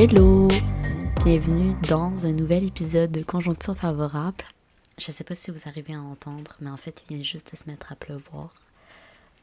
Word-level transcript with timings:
Hello! 0.00 0.46
Bienvenue 1.24 1.74
dans 1.88 2.24
un 2.24 2.30
nouvel 2.30 2.62
épisode 2.62 3.10
de 3.10 3.24
Conjoncture 3.24 3.76
favorable. 3.76 4.44
Je 4.96 5.10
sais 5.10 5.24
pas 5.24 5.34
si 5.34 5.50
vous 5.50 5.66
arrivez 5.66 5.92
à 5.92 6.00
entendre, 6.00 6.54
mais 6.60 6.70
en 6.70 6.76
fait, 6.76 7.02
il 7.02 7.16
vient 7.16 7.24
juste 7.24 7.50
de 7.50 7.56
se 7.56 7.68
mettre 7.68 7.90
à 7.90 7.96
pleuvoir. 7.96 8.54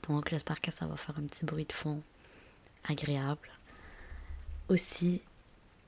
Donc, 0.08 0.30
j'espère 0.30 0.62
que 0.62 0.72
ça 0.72 0.88
va 0.88 0.96
faire 0.96 1.20
un 1.20 1.24
petit 1.24 1.44
bruit 1.44 1.66
de 1.66 1.74
fond 1.74 2.02
agréable. 2.86 3.50
Aussi, 4.70 5.22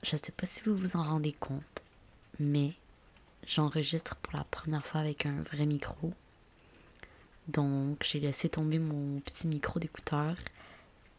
je 0.02 0.18
sais 0.18 0.32
pas 0.36 0.44
si 0.44 0.60
vous 0.64 0.76
vous 0.76 0.96
en 0.96 1.02
rendez 1.02 1.32
compte, 1.32 1.82
mais 2.38 2.74
j'enregistre 3.46 4.16
pour 4.16 4.36
la 4.36 4.44
première 4.44 4.84
fois 4.84 5.00
avec 5.00 5.24
un 5.24 5.40
vrai 5.50 5.64
micro. 5.64 6.12
Donc, 7.46 8.04
j'ai 8.04 8.20
laissé 8.20 8.50
tomber 8.50 8.78
mon 8.78 9.20
petit 9.20 9.46
micro 9.46 9.80
d'écouteur 9.80 10.36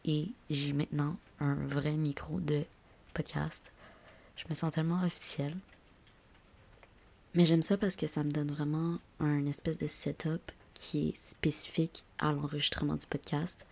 et 0.04 0.28
j'ai 0.50 0.72
maintenant 0.72 1.16
un 1.40 1.56
vrai 1.66 1.94
micro 1.94 2.38
de 2.38 2.64
podcast. 3.10 3.72
Je 4.36 4.44
me 4.48 4.54
sens 4.54 4.72
tellement 4.72 5.02
officielle. 5.04 5.56
Mais 7.34 7.46
j'aime 7.46 7.62
ça 7.62 7.76
parce 7.76 7.96
que 7.96 8.06
ça 8.06 8.24
me 8.24 8.30
donne 8.30 8.50
vraiment 8.50 8.98
un 9.20 9.46
espèce 9.46 9.78
de 9.78 9.86
setup 9.86 10.50
qui 10.74 11.10
est 11.10 11.16
spécifique 11.16 12.04
à 12.18 12.32
l'enregistrement 12.32 12.96
du 12.96 13.06
podcast. 13.06 13.66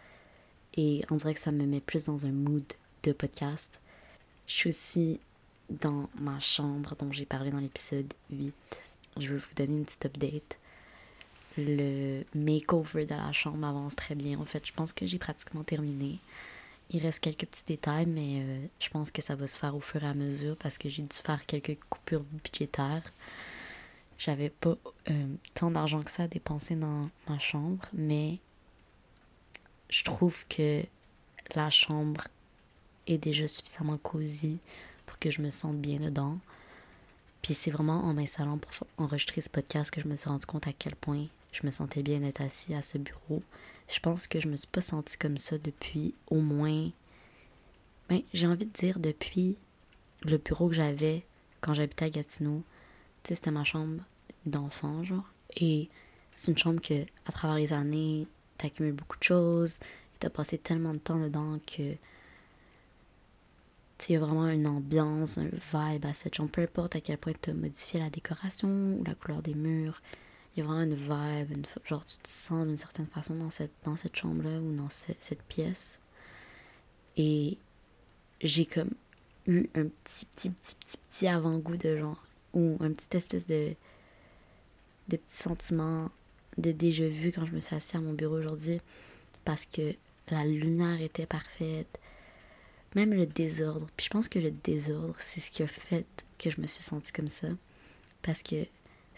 Et 0.77 1.05
on 1.11 1.17
dirait 1.17 1.34
que 1.34 1.41
ça 1.41 1.50
me 1.50 1.64
met 1.67 1.80
plus 1.80 2.05
dans 2.05 2.25
un 2.25 2.30
mood 2.30 2.64
de 3.03 3.12
podcast. 3.12 3.80
Je 4.47 4.53
suis 4.53 4.69
aussi 4.69 5.20
dans 5.70 6.08
ma 6.20 6.39
chambre 6.39 6.95
dont 6.97 7.11
j'ai 7.12 7.27
parlé 7.27 7.50
dans 7.50 7.58
l'épisode 7.58 8.12
8. 8.30 8.55
Je 9.17 9.28
veux 9.28 9.39
vous 9.39 9.55
donner 9.56 9.78
une 9.78 9.84
petite 9.84 10.06
update. 10.06 10.58
Le 11.56 12.23
makeover 12.34 13.06
de 13.06 13.14
la 13.14 13.33
chambre 13.33 13.67
avance 13.67 13.97
très 13.97 14.14
bien. 14.14 14.39
En 14.39 14.45
fait, 14.45 14.64
je 14.64 14.73
pense 14.73 14.92
que 14.92 15.06
j'ai 15.06 15.19
pratiquement 15.19 15.64
terminé. 15.64 16.20
Il 16.91 17.03
reste 17.03 17.20
quelques 17.20 17.47
petits 17.47 17.64
détails, 17.67 18.06
mais 18.06 18.41
euh, 18.41 18.67
je 18.81 18.89
pense 18.89 19.11
que 19.11 19.20
ça 19.20 19.34
va 19.34 19.47
se 19.47 19.58
faire 19.58 19.77
au 19.77 19.81
fur 19.81 20.03
et 20.03 20.06
à 20.06 20.14
mesure 20.14 20.56
parce 20.56 20.78
que 20.78 20.89
j'ai 20.89 21.03
dû 21.03 21.17
faire 21.17 21.45
quelques 21.45 21.78
coupures 21.91 22.25
budgétaires. 22.45 23.03
J'avais 24.19 24.50
pas 24.50 24.77
euh, 25.11 25.27
tant 25.55 25.70
d'argent 25.70 26.03
que 26.03 26.11
ça 26.11 26.25
à 26.25 26.28
dépenser 26.28 26.75
dans 26.77 27.11
ma 27.28 27.39
chambre, 27.39 27.84
mais 27.92 28.39
je 29.91 30.03
trouve 30.03 30.47
que 30.48 30.83
la 31.55 31.70
chambre 31.70 32.27
est 33.06 33.19
déjà 33.19 33.47
suffisamment 33.47 33.98
cosy 33.98 34.58
pour 35.06 35.19
que 35.19 35.30
je 35.30 35.42
me 35.42 35.50
sente 35.50 35.78
bien 35.80 36.00
dedans. 36.00 36.39
Puis 37.42 37.55
c'est 37.55 37.70
vraiment 37.70 38.05
en 38.05 38.14
m'installant 38.14 38.58
pour 38.58 38.86
enregistrer 38.97 39.41
ce 39.41 39.48
podcast 39.48 39.91
que 39.91 40.00
je 40.00 40.08
me 40.08 40.17
suis 40.17 40.28
rendu 40.28 40.47
compte 40.47 40.67
à 40.67 40.73
quel 40.73 40.97
point 40.97 41.27
je 41.52 41.66
me 41.66 41.70
sentais 41.70 42.02
bien 42.02 42.20
d'être 42.20 42.41
assis 42.41 42.74
à 42.74 42.82
ce 42.82 42.98
bureau. 42.98 43.42
Je 43.88 44.00
pense 44.00 44.27
que 44.27 44.41
je 44.41 44.48
me 44.48 44.56
suis 44.56 44.66
pas 44.66 44.80
sentie 44.80 45.16
comme 45.16 45.38
ça 45.38 45.58
depuis 45.58 46.14
au 46.28 46.40
moins. 46.40 46.90
Ben, 48.08 48.22
j'ai 48.32 48.46
envie 48.46 48.66
de 48.66 48.72
dire 48.72 48.98
depuis 48.98 49.56
le 50.24 50.36
bureau 50.38 50.68
que 50.68 50.74
j'avais 50.74 51.24
quand 51.60 51.74
j'habitais 51.74 52.06
à 52.06 52.10
Gatineau. 52.10 52.62
Tu 53.22 53.34
c'était 53.34 53.50
ma 53.50 53.64
chambre 53.64 54.02
d'enfant, 54.46 55.05
genre. 55.05 55.28
Et 55.56 55.88
c'est 56.34 56.50
une 56.50 56.58
chambre 56.58 56.80
que, 56.80 57.02
à 57.27 57.32
travers 57.32 57.56
les 57.56 57.72
années, 57.72 58.28
t'accumules 58.58 58.92
beaucoup 58.92 59.18
de 59.18 59.24
choses. 59.24 59.80
T'as 60.18 60.30
passé 60.30 60.58
tellement 60.58 60.92
de 60.92 60.98
temps 60.98 61.18
dedans 61.18 61.58
que. 61.66 61.96
Il 64.08 64.12
y 64.12 64.16
a 64.16 64.20
vraiment 64.20 64.46
une 64.48 64.68
ambiance, 64.68 65.39
un 65.39 65.48
vibe 65.48 66.06
à 66.06 66.14
cette 66.14 66.36
chambre. 66.36 66.50
Peu 66.50 66.62
importe 66.62 66.94
à 66.94 67.00
quel 67.00 67.18
point 67.18 67.33
tu 67.42 67.50
as 67.50 67.55
modifié 67.55 67.98
la 67.98 68.11
décoration 68.11 68.68
ou 68.68 69.02
la 69.02 69.17
couleur 69.17 69.42
des 69.42 69.55
murs 69.55 70.00
y 70.58 70.63
a 70.63 70.64
vraiment 70.64 70.83
une 70.83 70.95
vibe, 70.95 71.67
genre 71.85 72.05
tu 72.05 72.17
te 72.19 72.29
sens 72.29 72.67
d'une 72.67 72.77
certaine 72.77 73.07
façon 73.07 73.36
dans 73.36 73.51
cette, 73.51 73.73
dans 73.85 73.96
cette 73.96 74.17
chambre-là 74.17 74.61
ou 74.61 74.74
dans 74.74 74.91
cette 74.91 75.42
pièce. 75.45 76.01
Et 77.17 77.58
j'ai 78.41 78.67
comme 78.67 78.92
eu 79.47 79.68
un 79.74 79.86
petit, 79.86 80.27
petit, 80.27 80.51
petit, 80.51 80.77
petit, 80.77 80.97
petit 80.97 81.27
avant-goût 81.27 81.77
de 81.77 81.97
genre, 81.97 82.23
ou 82.55 82.77
un 82.80 82.92
petit 82.92 83.17
espèce 83.17 83.47
de, 83.47 83.74
de 85.08 85.17
petit 85.17 85.36
sentiment 85.36 86.11
de 86.58 86.73
déjà 86.73 87.08
vu 87.08 87.33
quand 87.33 87.47
je 87.47 87.52
me 87.52 87.61
suis 87.61 87.74
assise 87.74 87.95
à 87.95 88.01
mon 88.01 88.13
bureau 88.13 88.39
aujourd'hui 88.39 88.80
parce 89.45 89.64
que 89.64 89.95
la 90.30 90.45
lumière 90.45 91.01
était 91.01 91.27
parfaite, 91.27 91.98
même 92.95 93.14
le 93.14 93.27
désordre. 93.27 93.89
Puis 93.97 94.07
je 94.07 94.11
pense 94.11 94.29
que 94.29 94.39
le 94.39 94.51
désordre, 94.51 95.17
c'est 95.18 95.41
ce 95.41 95.51
qui 95.51 95.63
a 95.63 95.67
fait 95.67 96.07
que 96.39 96.51
je 96.51 96.61
me 96.61 96.67
suis 96.67 96.83
sentie 96.83 97.13
comme 97.13 97.30
ça. 97.30 97.48
Parce 98.23 98.42
que 98.42 98.67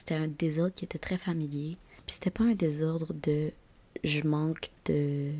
c'était 0.00 0.14
un 0.14 0.28
désordre 0.28 0.74
qui 0.74 0.86
était 0.86 0.98
très 0.98 1.18
familier. 1.18 1.76
Puis 2.06 2.14
c'était 2.14 2.30
pas 2.30 2.44
un 2.44 2.54
désordre 2.54 3.12
de 3.12 3.52
je 4.02 4.26
manque 4.26 4.70
de 4.86 5.30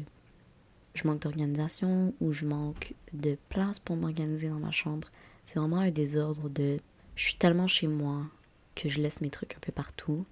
je 0.95 1.07
manque 1.07 1.23
d'organisation 1.23 2.13
ou 2.21 2.33
je 2.33 2.45
manque 2.45 2.93
de 3.15 3.39
place 3.49 3.79
pour 3.79 3.97
m'organiser 3.97 4.51
dans 4.51 4.59
ma 4.59 4.71
chambre. 4.71 5.09
C'est 5.47 5.59
vraiment 5.59 5.79
un 5.79 5.91
désordre 5.91 6.51
de 6.51 6.79
je 7.17 7.25
suis 7.25 7.37
tellement 7.37 7.69
chez 7.69 7.87
moi 7.87 8.27
que 8.75 8.91
je 8.91 9.01
laisse 9.01 9.23
mes 9.23 9.31
trucs 9.31 9.57
un 9.57 9.61
peu 9.61 9.73
partout. 9.73 10.27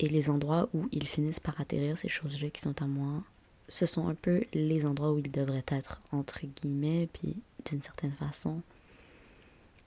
Et 0.00 0.08
les 0.08 0.28
endroits 0.28 0.68
où 0.74 0.88
ils 0.90 1.06
finissent 1.06 1.38
par 1.38 1.60
atterrir, 1.60 1.96
ces 1.96 2.08
choses-là 2.08 2.50
qui 2.50 2.60
sont 2.60 2.82
à 2.82 2.86
moi, 2.86 3.22
ce 3.68 3.86
sont 3.86 4.08
un 4.08 4.16
peu 4.16 4.42
les 4.52 4.84
endroits 4.84 5.12
où 5.12 5.18
ils 5.20 5.30
devraient 5.30 5.64
être, 5.68 6.00
entre 6.10 6.40
guillemets, 6.44 7.08
puis 7.12 7.40
d'une 7.66 7.82
certaine 7.82 8.14
façon. 8.14 8.62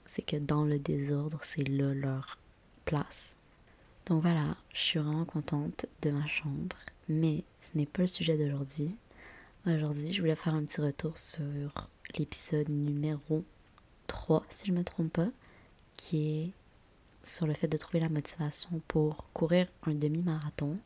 C'est 0.06 0.24
que 0.24 0.36
dans 0.36 0.64
le 0.64 0.78
désordre, 0.78 1.40
c'est 1.42 1.68
là 1.68 1.92
leur 1.92 2.38
place. 2.84 3.36
Donc 4.06 4.22
voilà, 4.22 4.56
je 4.72 4.80
suis 4.80 4.98
vraiment 4.98 5.24
contente 5.24 5.86
de 6.02 6.10
ma 6.10 6.26
chambre, 6.26 6.76
mais 7.08 7.44
ce 7.60 7.76
n'est 7.76 7.86
pas 7.86 8.02
le 8.02 8.06
sujet 8.06 8.36
d'aujourd'hui. 8.36 8.96
Aujourd'hui, 9.66 10.12
je 10.12 10.20
voulais 10.20 10.36
faire 10.36 10.54
un 10.54 10.64
petit 10.64 10.82
retour 10.82 11.16
sur 11.16 11.88
l'épisode 12.18 12.68
numéro 12.68 13.42
3, 14.08 14.44
si 14.50 14.66
je 14.66 14.72
ne 14.72 14.78
me 14.78 14.84
trompe 14.84 15.12
pas, 15.12 15.28
qui 15.96 16.26
est 16.26 16.50
sur 17.22 17.46
le 17.46 17.54
fait 17.54 17.68
de 17.68 17.78
trouver 17.78 18.00
la 18.00 18.10
motivation 18.10 18.82
pour 18.88 19.24
courir 19.32 19.66
un 19.86 19.94
demi-marathon. 19.94 20.76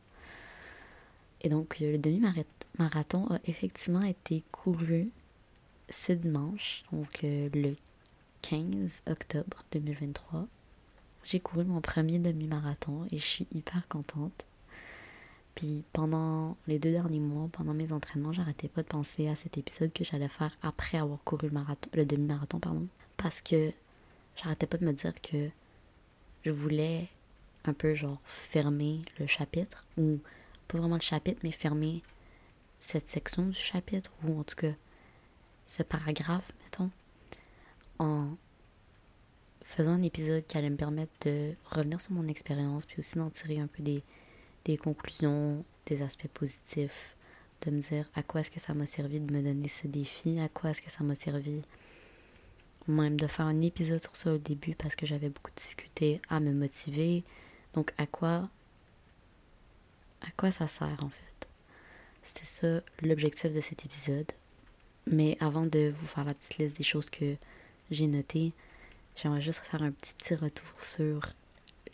Et 1.41 1.49
donc, 1.49 1.79
le 1.79 1.97
demi-marathon 1.97 3.27
a 3.29 3.39
effectivement 3.45 4.01
été 4.01 4.43
couru 4.51 5.11
ce 5.89 6.13
dimanche, 6.13 6.83
donc 6.91 7.23
euh, 7.23 7.49
le 7.53 7.75
15 8.43 9.01
octobre 9.07 9.65
2023. 9.71 10.47
J'ai 11.23 11.39
couru 11.39 11.65
mon 11.65 11.81
premier 11.81 12.19
demi-marathon 12.19 13.05
et 13.11 13.17
je 13.17 13.25
suis 13.25 13.47
hyper 13.51 13.87
contente. 13.87 14.45
Puis 15.55 15.83
pendant 15.91 16.55
les 16.67 16.79
deux 16.79 16.91
derniers 16.91 17.19
mois, 17.19 17.49
pendant 17.51 17.73
mes 17.73 17.91
entraînements, 17.91 18.31
j'arrêtais 18.31 18.69
pas 18.69 18.81
de 18.81 18.87
penser 18.87 19.27
à 19.27 19.35
cet 19.35 19.57
épisode 19.57 19.91
que 19.91 20.03
j'allais 20.03 20.29
faire 20.29 20.55
après 20.61 20.97
avoir 20.97 21.19
couru 21.23 21.49
le 21.49 21.59
le 21.93 22.05
demi-marathon, 22.05 22.59
pardon. 22.59 22.87
Parce 23.17 23.41
que 23.41 23.71
j'arrêtais 24.35 24.67
pas 24.67 24.77
de 24.77 24.85
me 24.85 24.93
dire 24.93 25.13
que 25.21 25.49
je 26.43 26.51
voulais 26.51 27.09
un 27.65 27.73
peu 27.73 27.93
genre 27.93 28.19
fermer 28.25 29.01
le 29.19 29.27
chapitre, 29.27 29.83
ou 29.97 30.19
pas 30.67 30.77
vraiment 30.77 30.95
le 30.95 31.01
chapitre, 31.01 31.41
mais 31.43 31.51
fermer 31.51 32.03
cette 32.79 33.09
section 33.09 33.47
du 33.47 33.57
chapitre, 33.57 34.11
ou 34.23 34.39
en 34.39 34.43
tout 34.43 34.55
cas 34.55 34.73
ce 35.67 35.83
paragraphe, 35.83 36.51
mettons, 36.63 36.89
en 37.99 38.29
faisant 39.69 39.91
un 39.91 40.01
épisode 40.01 40.45
qui 40.47 40.57
allait 40.57 40.71
me 40.71 40.75
permettre 40.75 41.11
de 41.21 41.53
revenir 41.69 42.01
sur 42.01 42.13
mon 42.13 42.27
expérience, 42.27 42.87
puis 42.87 42.97
aussi 42.99 43.19
d'en 43.19 43.29
tirer 43.29 43.59
un 43.59 43.67
peu 43.67 43.83
des, 43.83 44.03
des 44.65 44.77
conclusions, 44.77 45.63
des 45.85 46.01
aspects 46.01 46.27
positifs, 46.27 47.15
de 47.61 47.71
me 47.71 47.79
dire 47.79 48.09
à 48.15 48.23
quoi 48.23 48.41
est-ce 48.41 48.49
que 48.49 48.59
ça 48.59 48.73
m'a 48.73 48.87
servi 48.87 49.19
de 49.19 49.31
me 49.31 49.43
donner 49.43 49.67
ce 49.67 49.85
défi, 49.85 50.39
à 50.39 50.49
quoi 50.49 50.71
est-ce 50.71 50.81
que 50.81 50.89
ça 50.89 51.03
m'a 51.03 51.13
servi 51.13 51.61
même 52.87 53.19
de 53.19 53.27
faire 53.27 53.45
un 53.45 53.61
épisode 53.61 54.01
sur 54.01 54.15
ça 54.15 54.33
au 54.33 54.39
début 54.39 54.73
parce 54.73 54.95
que 54.95 55.05
j'avais 55.05 55.29
beaucoup 55.29 55.51
de 55.51 55.61
difficultés 55.61 56.19
à 56.29 56.39
me 56.39 56.51
motiver. 56.51 57.23
Donc 57.73 57.93
à 57.99 58.07
quoi 58.07 58.49
à 60.21 60.31
quoi 60.35 60.49
ça 60.49 60.65
sert 60.65 60.97
en 61.03 61.09
fait? 61.09 61.47
C'était 62.23 62.45
ça 62.45 62.81
l'objectif 63.03 63.53
de 63.53 63.61
cet 63.61 63.85
épisode. 63.85 64.31
Mais 65.05 65.37
avant 65.39 65.67
de 65.67 65.93
vous 65.95 66.07
faire 66.07 66.25
la 66.25 66.33
petite 66.33 66.57
liste 66.57 66.77
des 66.77 66.83
choses 66.83 67.09
que 67.11 67.35
j'ai 67.91 68.07
notées, 68.07 68.53
J'aimerais 69.21 69.41
juste 69.41 69.65
faire 69.65 69.83
un 69.83 69.91
petit 69.91 70.15
petit 70.15 70.33
retour 70.35 70.65
sur 70.77 71.27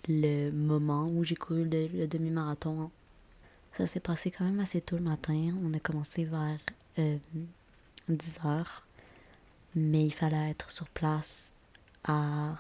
le 0.08 0.52
moment 0.52 1.08
où 1.08 1.24
j'ai 1.24 1.34
couru 1.34 1.68
le, 1.68 2.06
demi-marathon. 2.06 2.92
Ça 3.74 3.88
s'est 3.88 4.00
passé 4.00 4.30
quand 4.30 4.46
même 4.46 4.60
assez 4.60 4.80
tôt 4.80 4.98
le 4.98 5.02
matin. 5.02 5.56
On 5.64 5.74
a 5.74 5.80
commencé 5.80 6.26
vers 6.26 6.60
10 6.98 7.02
euh, 8.10 8.48
heures. 8.48 8.86
Mais 9.74 10.06
il 10.06 10.14
fallait 10.14 10.52
être 10.52 10.70
sur 10.70 10.88
place 10.88 11.54
à 12.04 12.60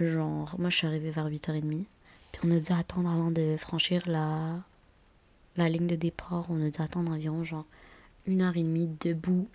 genre. 0.00 0.56
Moi, 0.58 0.68
je 0.70 0.78
suis 0.78 0.86
arrivée 0.88 1.12
vers 1.12 1.28
8h30. 1.28 1.86
Puis 2.32 2.42
on 2.42 2.50
a 2.50 2.58
dû 2.58 2.72
attendre 2.72 3.10
avant 3.10 3.30
de 3.30 3.56
franchir 3.56 4.02
la, 4.08 4.58
la 5.56 5.68
ligne 5.68 5.86
de 5.86 5.94
départ. 5.94 6.46
On 6.48 6.66
a 6.66 6.68
dû 6.68 6.82
attendre 6.82 7.12
environ 7.12 7.44
genre 7.44 7.66
une 8.26 8.42
heure 8.42 8.56
et 8.56 8.64
demie 8.64 8.90
debout, 8.98 9.46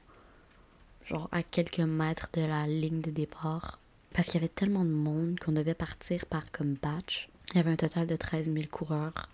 genre 1.05 1.27
à 1.33 1.43
quelques 1.43 1.81
mètres 1.81 2.29
de 2.31 2.43
la 2.43 2.67
ligne 2.67 3.01
de 3.01 3.11
départ. 3.11 3.79
Parce 4.17 4.29
qu'il 4.29 4.41
y 4.41 4.43
avait 4.43 4.51
tellement 4.51 4.83
de 4.83 4.89
monde 4.89 5.37
qu'on 5.39 5.51
devait 5.51 5.75
partir 5.75 6.25
par 6.25 6.51
comme 6.51 6.73
batch. 6.73 7.29
Il 7.51 7.57
y 7.57 7.59
avait 7.59 7.69
un 7.69 7.75
total 7.75 8.07
de 8.07 8.15
13 8.15 8.51
000 8.51 8.65
coureurs 8.65 9.29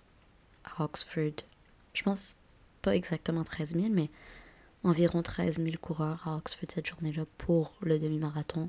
à 0.66 0.84
Oxford. 0.84 1.32
Je 1.94 2.04
pense 2.04 2.36
pas 2.82 2.94
exactement 2.94 3.46
13 3.46 3.76
000, 3.76 3.88
mais 3.92 4.10
environ 4.84 5.22
13 5.24 5.64
000 5.64 5.78
coureurs 5.80 6.28
à 6.28 6.36
Oxford 6.36 6.68
cette 6.68 6.86
journée-là 6.86 7.24
pour 7.38 7.72
le 7.80 7.98
demi-marathon. 7.98 8.68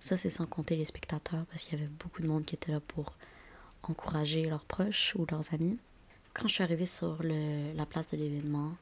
Ça, 0.00 0.16
c'est 0.16 0.30
sans 0.30 0.46
compter 0.46 0.74
les 0.74 0.84
spectateurs 0.84 1.46
parce 1.46 1.62
qu'il 1.62 1.78
y 1.78 1.80
avait 1.80 1.92
beaucoup 2.00 2.22
de 2.22 2.26
monde 2.26 2.44
qui 2.44 2.56
était 2.56 2.72
là 2.72 2.80
pour 2.80 3.12
encourager 3.84 4.46
leurs 4.46 4.64
proches 4.64 5.14
ou 5.14 5.26
leurs 5.30 5.54
amis. 5.54 5.78
Quand 6.34 6.48
je 6.48 6.54
suis 6.54 6.64
arrivée 6.64 6.86
sur 6.86 7.22
la 7.22 7.86
place 7.86 8.08
de 8.08 8.16
l'événement, 8.16 8.74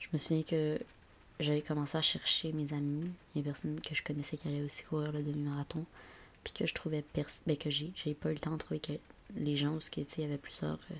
je 0.00 0.08
me 0.12 0.18
souviens 0.18 0.42
que 0.42 0.78
j'avais 1.40 1.62
commencé 1.62 1.98
à 1.98 2.02
chercher 2.02 2.52
mes 2.52 2.72
amis, 2.72 3.10
les 3.34 3.42
personnes 3.42 3.80
que 3.80 3.94
je 3.94 4.02
connaissais 4.02 4.36
qui 4.36 4.48
allaient 4.48 4.62
aussi 4.62 4.84
courir 4.84 5.12
le 5.12 5.22
demi-marathon, 5.22 5.84
puis 6.44 6.52
que 6.52 6.66
je 6.66 6.74
trouvais 6.74 7.04
ben, 7.14 7.56
que 7.56 7.70
j'ai, 7.70 7.92
j'ai 7.96 8.14
pas 8.14 8.30
eu 8.30 8.34
le 8.34 8.38
temps 8.38 8.52
de 8.52 8.58
trouver 8.58 8.80
les 9.36 9.56
gens, 9.56 9.72
parce 9.72 9.90
qu'il 9.90 10.06
y 10.18 10.24
avait 10.24 10.38
plusieurs 10.38 10.78
euh, 10.90 10.96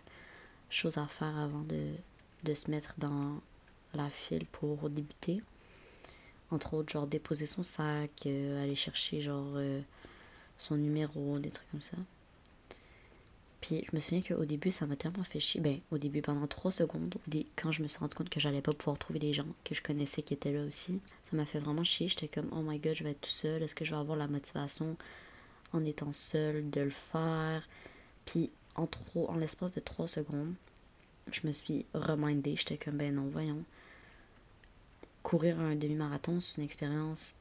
choses 0.70 0.98
à 0.98 1.06
faire 1.06 1.36
avant 1.38 1.62
de, 1.62 1.92
de 2.42 2.54
se 2.54 2.70
mettre 2.70 2.94
dans 2.98 3.40
la 3.94 4.08
file 4.10 4.46
pour 4.46 4.90
débuter. 4.90 5.42
Entre 6.50 6.74
autres, 6.74 6.92
genre 6.92 7.06
déposer 7.06 7.46
son 7.46 7.62
sac, 7.62 8.10
euh, 8.26 8.62
aller 8.62 8.74
chercher 8.74 9.20
genre 9.20 9.54
euh, 9.56 9.80
son 10.58 10.76
numéro, 10.76 11.38
des 11.38 11.50
trucs 11.50 11.70
comme 11.70 11.82
ça. 11.82 11.96
Puis 13.64 13.82
je 13.90 13.96
me 13.96 14.00
souviens 14.00 14.20
qu'au 14.20 14.44
début, 14.44 14.70
ça 14.70 14.86
m'a 14.86 14.94
tellement 14.94 15.24
fait 15.24 15.40
chier. 15.40 15.58
Ben, 15.58 15.80
au 15.90 15.96
début, 15.96 16.20
pendant 16.20 16.46
trois 16.46 16.70
secondes, 16.70 17.14
quand 17.56 17.72
je 17.72 17.80
me 17.80 17.86
suis 17.86 17.98
rendu 17.98 18.14
compte 18.14 18.28
que 18.28 18.38
j'allais 18.38 18.60
pas 18.60 18.74
pouvoir 18.74 18.98
trouver 18.98 19.18
des 19.18 19.32
gens 19.32 19.46
que 19.64 19.74
je 19.74 19.82
connaissais 19.82 20.20
qui 20.20 20.34
étaient 20.34 20.52
là 20.52 20.66
aussi, 20.66 21.00
ça 21.22 21.34
m'a 21.34 21.46
fait 21.46 21.60
vraiment 21.60 21.82
chier. 21.82 22.08
J'étais 22.08 22.28
comme, 22.28 22.50
oh 22.52 22.60
my 22.62 22.78
god, 22.78 22.94
je 22.94 23.04
vais 23.04 23.12
être 23.12 23.22
tout 23.22 23.30
seul. 23.30 23.62
Est-ce 23.62 23.74
que 23.74 23.86
je 23.86 23.92
vais 23.92 23.96
avoir 23.96 24.18
la 24.18 24.26
motivation 24.26 24.98
en 25.72 25.82
étant 25.82 26.12
seul 26.12 26.68
de 26.68 26.82
le 26.82 26.90
faire? 26.90 27.66
Puis 28.26 28.50
en, 28.74 28.86
en 29.14 29.36
l'espace 29.38 29.72
de 29.72 29.80
trois 29.80 30.08
secondes, 30.08 30.52
je 31.32 31.46
me 31.46 31.52
suis 31.52 31.86
remindée. 31.94 32.56
J'étais 32.56 32.76
comme, 32.76 32.98
ben 32.98 33.14
non, 33.14 33.30
voyons. 33.32 33.64
Courir 35.22 35.58
un 35.58 35.74
demi-marathon, 35.74 36.38
c'est 36.38 36.58
une 36.58 36.64
expérience 36.64 37.34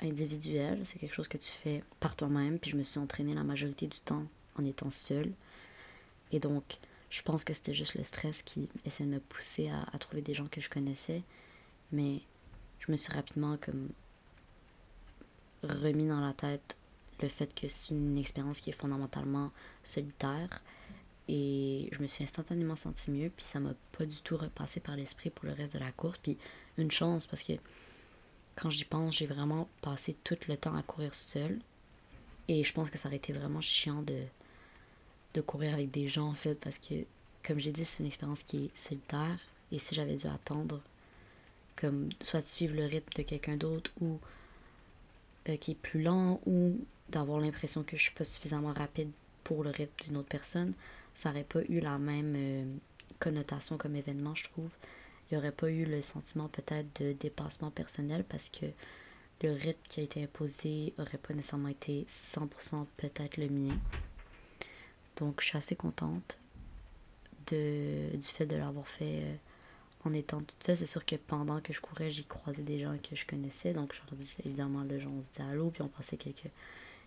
individuelle. 0.00 0.80
C'est 0.84 0.98
quelque 0.98 1.14
chose 1.14 1.28
que 1.28 1.36
tu 1.36 1.50
fais 1.50 1.82
par 2.00 2.16
toi-même. 2.16 2.58
Puis 2.58 2.70
je 2.70 2.76
me 2.78 2.82
suis 2.82 2.98
entraînée 2.98 3.34
la 3.34 3.44
majorité 3.44 3.86
du 3.86 4.00
temps 4.00 4.24
en 4.56 4.64
étant 4.64 4.88
seule. 4.88 5.30
Et 6.32 6.40
donc, 6.40 6.78
je 7.10 7.22
pense 7.22 7.44
que 7.44 7.54
c'était 7.54 7.74
juste 7.74 7.94
le 7.94 8.04
stress 8.04 8.42
qui 8.42 8.68
essayait 8.84 9.08
de 9.08 9.14
me 9.14 9.20
pousser 9.20 9.70
à, 9.70 9.98
trouver 9.98 10.22
des 10.22 10.34
gens 10.34 10.46
que 10.46 10.60
je 10.60 10.68
connaissais. 10.68 11.22
Mais 11.92 12.20
je 12.80 12.92
me 12.92 12.96
suis 12.96 13.12
rapidement 13.12 13.56
comme 13.58 13.88
remis 15.62 16.06
dans 16.06 16.20
la 16.20 16.32
tête 16.32 16.76
le 17.20 17.28
fait 17.28 17.52
que 17.52 17.66
c'est 17.66 17.94
une 17.94 18.16
expérience 18.16 18.60
qui 18.60 18.70
est 18.70 18.74
fondamentalement 18.74 19.50
solitaire. 19.82 20.62
Et 21.28 21.88
je 21.92 22.00
me 22.00 22.06
suis 22.06 22.24
instantanément 22.24 22.76
senti 22.76 23.10
mieux, 23.10 23.30
puis 23.30 23.44
ça 23.44 23.60
m'a 23.60 23.74
pas 23.92 24.06
du 24.06 24.16
tout 24.22 24.36
repassé 24.36 24.80
par 24.80 24.96
l'esprit 24.96 25.30
pour 25.30 25.46
le 25.46 25.52
reste 25.52 25.74
de 25.74 25.78
la 25.78 25.92
course. 25.92 26.18
Puis 26.18 26.38
une 26.78 26.90
chance, 26.90 27.26
parce 27.26 27.42
que 27.42 27.54
quand 28.56 28.70
j'y 28.70 28.84
pense, 28.84 29.16
j'ai 29.16 29.26
vraiment 29.26 29.68
passé 29.82 30.16
tout 30.24 30.36
le 30.48 30.56
temps 30.56 30.74
à 30.74 30.82
courir 30.82 31.14
seule. 31.14 31.58
Et 32.48 32.64
je 32.64 32.72
pense 32.72 32.88
que 32.88 32.96
ça 32.96 33.08
aurait 33.08 33.16
été 33.16 33.32
vraiment 33.32 33.60
chiant 33.60 34.02
de, 34.02 34.22
de 35.38 35.42
courir 35.42 35.72
avec 35.74 35.90
des 35.90 36.08
gens 36.08 36.28
en 36.28 36.34
fait 36.34 36.54
parce 36.56 36.78
que 36.78 36.94
comme 37.46 37.60
j'ai 37.60 37.70
dit 37.72 37.84
c'est 37.84 38.00
une 38.00 38.06
expérience 38.06 38.42
qui 38.42 38.66
est 38.66 38.76
solitaire. 38.76 39.38
Et 39.70 39.78
si 39.78 39.94
j'avais 39.94 40.16
dû 40.16 40.26
attendre 40.26 40.80
comme 41.76 42.08
soit 42.20 42.40
de 42.40 42.46
suivre 42.46 42.74
le 42.74 42.86
rythme 42.86 43.12
de 43.16 43.22
quelqu'un 43.22 43.56
d'autre 43.56 43.90
ou 44.00 44.18
euh, 45.48 45.56
qui 45.56 45.72
est 45.72 45.74
plus 45.74 46.02
lent 46.02 46.40
ou 46.46 46.76
d'avoir 47.10 47.38
l'impression 47.40 47.82
que 47.84 47.96
je 47.96 48.02
suis 48.02 48.14
pas 48.14 48.24
suffisamment 48.24 48.72
rapide 48.72 49.10
pour 49.44 49.62
le 49.62 49.70
rythme 49.70 50.04
d'une 50.04 50.16
autre 50.16 50.28
personne 50.28 50.72
ça 51.14 51.30
aurait 51.30 51.44
pas 51.44 51.62
eu 51.68 51.80
la 51.80 51.98
même 51.98 52.34
euh, 52.36 52.64
connotation 53.18 53.76
comme 53.76 53.96
événement 53.96 54.34
je 54.34 54.44
trouve. 54.44 54.70
Il 55.30 55.34
n'y 55.34 55.38
aurait 55.38 55.52
pas 55.52 55.70
eu 55.70 55.84
le 55.84 56.00
sentiment 56.00 56.48
peut-être 56.48 57.00
de 57.00 57.12
dépassement 57.12 57.70
personnel 57.70 58.24
parce 58.28 58.48
que 58.48 58.66
le 59.42 59.52
rythme 59.52 59.80
qui 59.88 60.00
a 60.00 60.02
été 60.04 60.22
imposé 60.22 60.94
aurait 60.98 61.18
pas 61.18 61.34
nécessairement 61.34 61.68
été 61.68 62.06
100% 62.08 62.86
peut-être 62.96 63.36
le 63.36 63.48
mien 63.48 63.76
donc, 65.18 65.40
je 65.40 65.46
suis 65.46 65.58
assez 65.58 65.74
contente 65.76 66.38
de, 67.48 68.16
du 68.16 68.26
fait 68.26 68.46
de 68.46 68.56
l'avoir 68.56 68.86
fait 68.86 69.22
euh, 69.22 69.34
en 70.04 70.12
étant 70.12 70.38
toute 70.38 70.62
seule. 70.62 70.76
C'est 70.76 70.86
sûr 70.86 71.04
que 71.04 71.16
pendant 71.16 71.60
que 71.60 71.72
je 71.72 71.80
courais, 71.80 72.10
j'ai 72.10 72.22
croisé 72.22 72.62
des 72.62 72.80
gens 72.80 72.96
que 72.98 73.16
je 73.16 73.26
connaissais. 73.26 73.72
Donc, 73.72 73.94
je 73.94 74.00
leur 74.08 74.18
disais 74.18 74.42
évidemment, 74.44 74.84
le 74.84 75.00
gens, 75.00 75.10
on 75.10 75.22
se 75.22 75.28
disait 75.28 75.48
allô, 75.50 75.70
puis 75.70 75.82
on 75.82 75.88
passait 75.88 76.16
quelques 76.16 76.50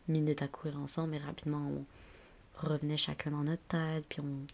minutes 0.08 0.42
à 0.42 0.48
courir 0.48 0.78
ensemble. 0.78 1.12
Mais 1.12 1.20
rapidement, 1.20 1.70
on 1.70 1.86
revenait 2.68 2.98
chacun 2.98 3.32
dans 3.32 3.44
notre 3.44 3.64
tête, 3.64 4.06
puis 4.10 4.20
on, 4.20 4.46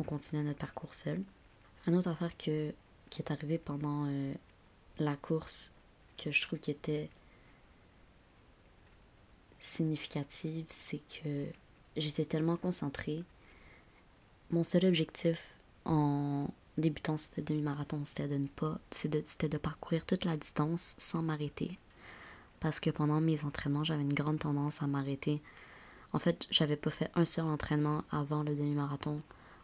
on 0.00 0.04
continuait 0.04 0.42
notre 0.44 0.58
parcours 0.58 0.94
seul. 0.94 1.22
Une 1.86 1.94
autre 1.94 2.08
affaire 2.08 2.36
que, 2.36 2.72
qui 3.10 3.22
est 3.22 3.30
arrivée 3.30 3.58
pendant 3.58 4.06
euh, 4.06 4.34
la 4.98 5.14
course 5.14 5.72
que 6.18 6.32
je 6.32 6.42
trouve 6.42 6.58
qui 6.58 6.72
était 6.72 7.08
significative, 9.60 10.66
c'est 10.68 11.00
que 11.22 11.46
j'étais 11.96 12.24
tellement 12.24 12.56
concentrée. 12.56 13.24
Mon 14.50 14.64
seul 14.64 14.84
objectif 14.84 15.54
en 15.84 16.48
débutant 16.78 17.16
ce 17.16 17.40
demi-marathon, 17.40 18.04
c'était 18.04 18.28
de 18.28 18.36
ne 18.36 18.48
pas, 18.48 18.78
c'était 18.90 19.48
de 19.48 19.58
parcourir 19.58 20.04
toute 20.04 20.24
la 20.24 20.36
distance 20.36 20.94
sans 20.98 21.22
m'arrêter. 21.22 21.78
Parce 22.60 22.80
que 22.80 22.90
pendant 22.90 23.20
mes 23.20 23.44
entraînements, 23.44 23.84
j'avais 23.84 24.02
une 24.02 24.12
grande 24.12 24.38
tendance 24.38 24.82
à 24.82 24.86
m'arrêter. 24.86 25.40
En 26.12 26.18
fait, 26.18 26.46
j'avais 26.50 26.76
pas 26.76 26.90
fait 26.90 27.10
un 27.14 27.24
seul 27.24 27.44
entraînement 27.44 28.04
avant 28.10 28.42
le 28.42 28.54
demi-marathon 28.54 29.20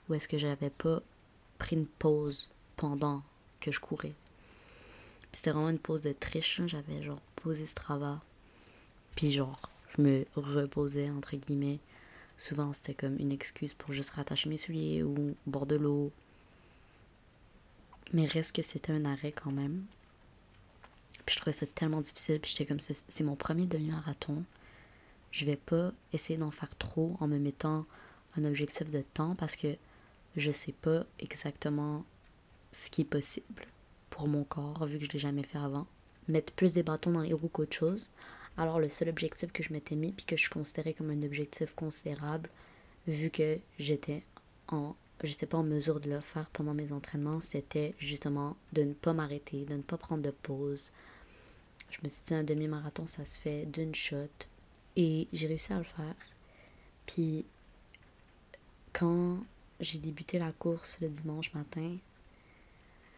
où 0.08 0.14
est-ce 0.14 0.28
que 0.28 0.38
j'avais 0.38 0.70
pas 0.70 1.00
pris 1.58 1.76
une 1.76 1.86
pause 1.86 2.48
pendant 2.76 3.22
que 3.60 3.70
je 3.70 3.80
courais. 3.80 4.14
C'était 5.32 5.52
vraiment 5.52 5.70
une 5.70 5.78
pause 5.78 6.02
de 6.02 6.12
triche. 6.12 6.60
J'avais 6.66 7.02
genre 7.02 7.20
posé 7.36 7.66
ce 7.66 7.74
travail. 7.74 8.16
Puis 9.14 9.32
genre, 9.32 9.60
je 9.96 10.02
me 10.02 10.24
reposais 10.34 11.10
entre 11.10 11.36
guillemets 11.36 11.78
Souvent, 12.42 12.72
c'était 12.72 12.94
comme 12.94 13.20
une 13.20 13.30
excuse 13.30 13.72
pour 13.72 13.92
juste 13.92 14.10
rattacher 14.10 14.48
mes 14.48 14.56
souliers 14.56 15.04
ou 15.04 15.36
bord 15.46 15.64
de 15.64 15.76
l'eau. 15.76 16.10
Mais 18.12 18.26
reste 18.26 18.56
que 18.56 18.62
c'était 18.62 18.92
un 18.92 19.04
arrêt 19.04 19.30
quand 19.30 19.52
même. 19.52 19.84
Puis 21.24 21.36
je 21.36 21.40
trouvais 21.40 21.52
ça 21.52 21.66
tellement 21.66 22.00
difficile. 22.00 22.40
Puis 22.40 22.50
j'étais 22.50 22.66
comme, 22.66 22.80
c'est 22.80 23.22
mon 23.22 23.36
premier 23.36 23.66
demi-marathon. 23.66 24.42
Je 25.30 25.44
vais 25.44 25.54
pas 25.54 25.92
essayer 26.12 26.36
d'en 26.36 26.50
faire 26.50 26.76
trop 26.78 27.16
en 27.20 27.28
me 27.28 27.38
mettant 27.38 27.86
un 28.36 28.44
objectif 28.44 28.90
de 28.90 29.02
temps 29.02 29.36
parce 29.36 29.54
que 29.54 29.76
je 30.34 30.50
sais 30.50 30.72
pas 30.72 31.06
exactement 31.20 32.04
ce 32.72 32.90
qui 32.90 33.02
est 33.02 33.04
possible 33.04 33.68
pour 34.10 34.26
mon 34.26 34.42
corps, 34.42 34.84
vu 34.84 34.98
que 34.98 35.04
je 35.04 35.12
l'ai 35.12 35.20
jamais 35.20 35.44
fait 35.44 35.58
avant. 35.58 35.86
Mettre 36.26 36.52
plus 36.54 36.72
des 36.72 36.82
bâtons 36.82 37.12
dans 37.12 37.20
les 37.20 37.34
roues 37.34 37.46
qu'autre 37.46 37.76
chose. 37.76 38.10
Alors 38.56 38.80
le 38.80 38.88
seul 38.88 39.08
objectif 39.08 39.52
que 39.52 39.62
je 39.62 39.72
m'étais 39.72 39.96
mis, 39.96 40.12
puis 40.12 40.26
que 40.26 40.36
je 40.36 40.50
considérais 40.50 40.94
comme 40.94 41.10
un 41.10 41.22
objectif 41.22 41.74
considérable, 41.74 42.50
vu 43.06 43.30
que 43.30 43.58
j'étais 43.78 44.24
en 44.68 44.94
j'étais 45.24 45.46
pas 45.46 45.58
en 45.58 45.62
mesure 45.62 46.00
de 46.00 46.10
le 46.10 46.20
faire 46.20 46.48
pendant 46.52 46.74
mes 46.74 46.92
entraînements, 46.92 47.40
c'était 47.40 47.94
justement 47.98 48.56
de 48.72 48.82
ne 48.82 48.92
pas 48.92 49.12
m'arrêter, 49.12 49.64
de 49.64 49.76
ne 49.76 49.82
pas 49.82 49.96
prendre 49.96 50.22
de 50.22 50.30
pause. 50.30 50.90
Je 51.90 51.98
me 52.02 52.08
suis 52.08 52.24
dit 52.26 52.34
un 52.34 52.42
demi-marathon, 52.42 53.06
ça 53.06 53.24
se 53.24 53.40
fait 53.40 53.66
d'une 53.66 53.94
shot. 53.94 54.16
Et 54.96 55.28
j'ai 55.32 55.46
réussi 55.46 55.72
à 55.72 55.78
le 55.78 55.84
faire. 55.84 56.16
Puis 57.06 57.44
quand 58.92 59.38
j'ai 59.80 59.98
débuté 59.98 60.38
la 60.38 60.52
course 60.52 60.98
le 61.00 61.08
dimanche 61.08 61.52
matin, 61.54 61.96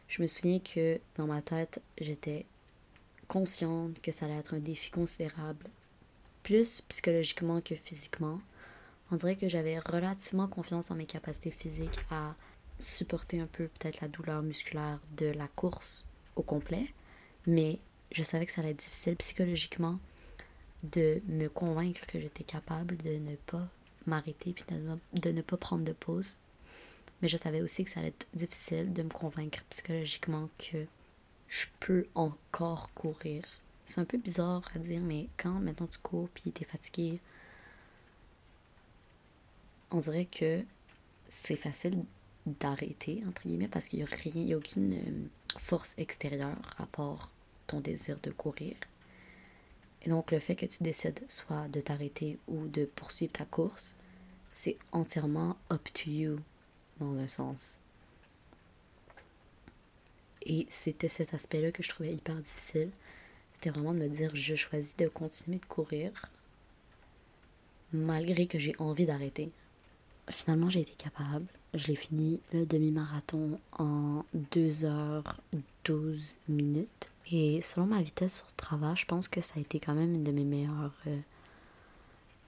je 0.08 0.22
me 0.22 0.26
souviens 0.26 0.60
que 0.60 1.00
dans 1.16 1.26
ma 1.26 1.42
tête, 1.42 1.80
j'étais 2.00 2.46
consciente 3.24 4.00
que 4.00 4.12
ça 4.12 4.26
allait 4.26 4.38
être 4.38 4.54
un 4.54 4.60
défi 4.60 4.90
considérable, 4.90 5.66
plus 6.42 6.82
psychologiquement 6.82 7.60
que 7.60 7.74
physiquement. 7.74 8.40
On 9.10 9.16
dirait 9.16 9.36
que 9.36 9.48
j'avais 9.48 9.78
relativement 9.78 10.48
confiance 10.48 10.90
en 10.90 10.94
mes 10.94 11.06
capacités 11.06 11.50
physiques 11.50 11.98
à 12.10 12.34
supporter 12.80 13.40
un 13.40 13.46
peu 13.46 13.68
peut-être 13.68 14.00
la 14.00 14.08
douleur 14.08 14.42
musculaire 14.42 14.98
de 15.16 15.26
la 15.26 15.48
course 15.48 16.04
au 16.36 16.42
complet, 16.42 16.86
mais 17.46 17.78
je 18.12 18.22
savais 18.22 18.46
que 18.46 18.52
ça 18.52 18.60
allait 18.60 18.70
être 18.70 18.78
difficile 18.78 19.16
psychologiquement 19.16 19.98
de 20.82 21.22
me 21.28 21.48
convaincre 21.48 22.06
que 22.06 22.20
j'étais 22.20 22.44
capable 22.44 22.96
de 22.98 23.16
ne 23.18 23.36
pas 23.36 23.66
m'arrêter 24.06 24.52
puis 24.52 24.64
de, 24.68 24.98
de 25.18 25.30
ne 25.30 25.42
pas 25.42 25.56
prendre 25.56 25.84
de 25.84 25.92
pause. 25.92 26.38
Mais 27.22 27.28
je 27.28 27.36
savais 27.36 27.62
aussi 27.62 27.84
que 27.84 27.90
ça 27.90 28.00
allait 28.00 28.10
être 28.10 28.26
difficile 28.34 28.92
de 28.92 29.02
me 29.02 29.08
convaincre 29.08 29.64
psychologiquement 29.70 30.48
que 30.58 30.86
je 31.54 31.66
peux 31.78 32.06
encore 32.16 32.92
courir. 32.94 33.44
C'est 33.84 34.00
un 34.00 34.04
peu 34.04 34.18
bizarre 34.18 34.68
à 34.74 34.78
dire, 34.78 35.00
mais 35.00 35.28
quand 35.36 35.60
maintenant 35.60 35.86
tu 35.86 35.98
cours 35.98 36.28
puis 36.30 36.50
t'es 36.50 36.64
fatigué, 36.64 37.20
on 39.92 40.00
dirait 40.00 40.24
que 40.24 40.64
c'est 41.28 41.54
facile 41.54 42.02
d'arrêter, 42.44 43.22
entre 43.28 43.42
guillemets, 43.46 43.68
parce 43.68 43.86
qu'il 43.86 44.00
n'y 44.00 44.04
a 44.04 44.08
rien, 44.08 44.32
il 44.34 44.44
n'y 44.46 44.52
a 44.52 44.56
aucune 44.56 44.94
euh, 44.94 45.28
force 45.56 45.94
extérieure 45.96 46.58
à 46.78 46.86
part 46.86 47.30
ton 47.68 47.80
désir 47.80 48.18
de 48.20 48.32
courir. 48.32 48.74
Et 50.02 50.10
donc 50.10 50.32
le 50.32 50.40
fait 50.40 50.56
que 50.56 50.66
tu 50.66 50.82
décides 50.82 51.24
soit 51.28 51.68
de 51.68 51.80
t'arrêter 51.80 52.36
ou 52.48 52.66
de 52.66 52.84
poursuivre 52.84 53.32
ta 53.32 53.44
course, 53.44 53.94
c'est 54.52 54.76
entièrement 54.90 55.56
up 55.70 55.88
to 55.94 56.10
you 56.10 56.36
dans 56.98 57.14
un 57.16 57.28
sens. 57.28 57.78
Et 60.46 60.66
c'était 60.70 61.08
cet 61.08 61.34
aspect-là 61.34 61.72
que 61.72 61.82
je 61.82 61.88
trouvais 61.88 62.12
hyper 62.12 62.36
difficile. 62.36 62.90
C'était 63.54 63.70
vraiment 63.70 63.94
de 63.94 63.98
me 63.98 64.08
dire, 64.08 64.30
je 64.34 64.54
choisis 64.54 64.96
de 64.96 65.08
continuer 65.08 65.58
de 65.58 65.64
courir 65.66 66.10
malgré 67.92 68.46
que 68.46 68.58
j'ai 68.58 68.74
envie 68.78 69.06
d'arrêter. 69.06 69.52
Finalement, 70.30 70.68
j'ai 70.70 70.80
été 70.80 70.94
capable. 70.94 71.46
Je 71.74 71.88
l'ai 71.88 71.96
fini 71.96 72.40
le 72.52 72.66
demi-marathon 72.66 73.58
en 73.78 74.24
2h12 74.52 76.36
minutes. 76.48 77.10
Et 77.30 77.60
selon 77.62 77.86
ma 77.86 78.02
vitesse 78.02 78.36
sur 78.36 78.52
travail, 78.54 78.96
je 78.96 79.06
pense 79.06 79.28
que 79.28 79.40
ça 79.40 79.54
a 79.56 79.60
été 79.60 79.80
quand 79.80 79.94
même 79.94 80.14
une 80.14 80.24
de 80.24 80.32
mes 80.32 80.44
meilleures 80.44 80.94
euh, 81.06 81.18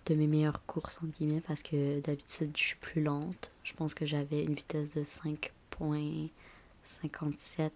de 0.07 0.15
mes 0.15 0.27
meilleures 0.27 0.65
courses 0.67 0.99
entre 1.03 1.19
guillemets 1.19 1.41
parce 1.41 1.63
que 1.63 2.01
d'habitude 2.01 2.53
je 2.57 2.63
suis 2.63 2.77
plus 2.77 3.03
lente. 3.03 3.51
Je 3.65 3.73
pense 3.73 3.95
que 3.95 4.07
j'avais 4.07 4.45
une 4.45 4.55
vitesse 4.55 4.91
de 4.91 5.03
5.57 6.87 7.71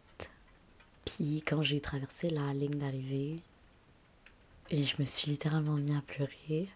puis 1.05 1.43
quand 1.43 1.63
j'ai 1.63 1.81
traversé 1.81 2.31
la 2.31 2.47
ligne 2.53 2.79
d'arrivée, 2.79 3.41
et 4.71 4.83
je 4.85 4.97
me 5.01 5.05
suis 5.05 5.31
littéralement 5.31 5.75
mis 5.75 5.97
à 5.97 6.01
pleurer 6.03 6.69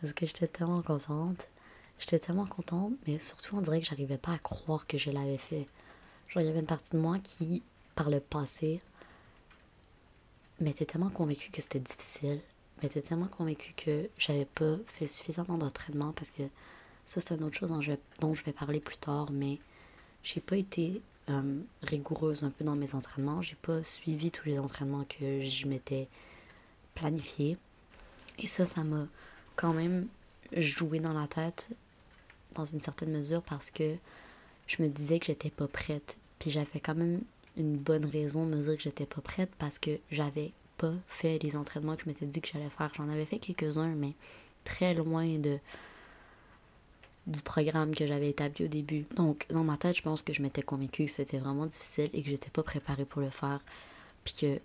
parce 0.00 0.14
que 0.14 0.24
j'étais 0.24 0.46
tellement 0.46 0.80
contente. 0.80 1.48
J'étais 1.98 2.18
tellement 2.18 2.46
contente, 2.46 2.94
mais 3.06 3.18
surtout 3.18 3.56
on 3.56 3.60
dirait 3.60 3.82
que 3.82 3.86
j'arrivais 3.86 4.16
pas 4.16 4.32
à 4.32 4.38
croire 4.38 4.86
que 4.86 4.96
je 4.96 5.10
l'avais 5.10 5.36
fait. 5.36 5.68
Genre 6.28 6.42
il 6.42 6.46
y 6.46 6.48
avait 6.48 6.60
une 6.60 6.66
partie 6.66 6.92
de 6.92 6.98
moi 6.98 7.18
qui, 7.18 7.62
par 7.94 8.08
le 8.08 8.20
passé, 8.20 8.80
m'était 10.60 10.86
tellement 10.86 11.10
convaincue 11.10 11.50
que 11.50 11.60
c'était 11.60 11.80
difficile, 11.80 12.40
m'était 12.82 13.02
tellement 13.02 13.28
convaincue 13.28 13.74
que 13.74 14.08
j'avais 14.16 14.46
pas 14.46 14.76
fait 14.86 15.06
suffisamment 15.06 15.58
d'entraînement 15.58 16.12
parce 16.12 16.30
que 16.30 16.44
ça 17.04 17.20
c'est 17.20 17.34
une 17.34 17.44
autre 17.44 17.58
chose 17.58 17.68
dont 17.68 17.82
je, 17.82 17.92
dont 18.20 18.34
je 18.34 18.44
vais 18.44 18.54
parler 18.54 18.80
plus 18.80 18.96
tard, 18.96 19.30
mais 19.30 19.58
j'ai 20.22 20.40
pas 20.40 20.56
été 20.56 21.02
euh, 21.30 21.60
rigoureuse 21.82 22.42
un 22.42 22.50
peu 22.50 22.64
dans 22.64 22.76
mes 22.76 22.94
entraînements. 22.94 23.42
J'ai 23.42 23.56
pas 23.56 23.82
suivi 23.84 24.30
tous 24.30 24.46
les 24.46 24.58
entraînements 24.58 25.04
que 25.04 25.40
je 25.40 25.66
m'étais 25.66 26.08
planifié. 26.94 27.56
Et 28.38 28.46
ça, 28.46 28.66
ça 28.66 28.84
m'a 28.84 29.06
quand 29.56 29.72
même 29.72 30.08
joué 30.56 31.00
dans 31.00 31.12
la 31.12 31.28
tête 31.28 31.70
dans 32.54 32.64
une 32.64 32.80
certaine 32.80 33.12
mesure 33.12 33.42
parce 33.42 33.70
que 33.70 33.96
je 34.66 34.82
me 34.82 34.88
disais 34.88 35.18
que 35.18 35.26
j'étais 35.26 35.50
pas 35.50 35.68
prête. 35.68 36.18
Puis 36.38 36.50
j'avais 36.50 36.80
quand 36.80 36.94
même 36.94 37.22
une 37.56 37.76
bonne 37.76 38.06
raison 38.06 38.46
de 38.46 38.56
me 38.56 38.62
dire 38.62 38.76
que 38.76 38.82
j'étais 38.82 39.06
pas 39.06 39.20
prête 39.20 39.50
parce 39.58 39.78
que 39.78 39.98
j'avais 40.10 40.52
pas 40.78 40.94
fait 41.06 41.38
les 41.42 41.56
entraînements 41.56 41.96
que 41.96 42.02
je 42.02 42.08
m'étais 42.08 42.26
dit 42.26 42.40
que 42.40 42.48
j'allais 42.52 42.70
faire. 42.70 42.90
J'en 42.96 43.08
avais 43.08 43.26
fait 43.26 43.38
quelques-uns, 43.38 43.94
mais 43.94 44.14
très 44.64 44.94
loin 44.94 45.38
de 45.38 45.58
du 47.30 47.42
programme 47.42 47.94
que 47.94 48.06
j'avais 48.06 48.28
établi 48.28 48.64
au 48.64 48.68
début. 48.68 49.04
Donc, 49.14 49.46
dans 49.50 49.62
ma 49.62 49.76
tête, 49.76 49.96
je 49.96 50.02
pense 50.02 50.22
que 50.22 50.32
je 50.32 50.42
m'étais 50.42 50.62
convaincue 50.62 51.06
que 51.06 51.10
c'était 51.10 51.38
vraiment 51.38 51.66
difficile 51.66 52.10
et 52.12 52.22
que 52.22 52.28
j'étais 52.28 52.50
pas 52.50 52.62
préparée 52.62 53.04
pour 53.04 53.22
le 53.22 53.30
faire. 53.30 53.60
Puis 54.24 54.34
que 54.34 54.60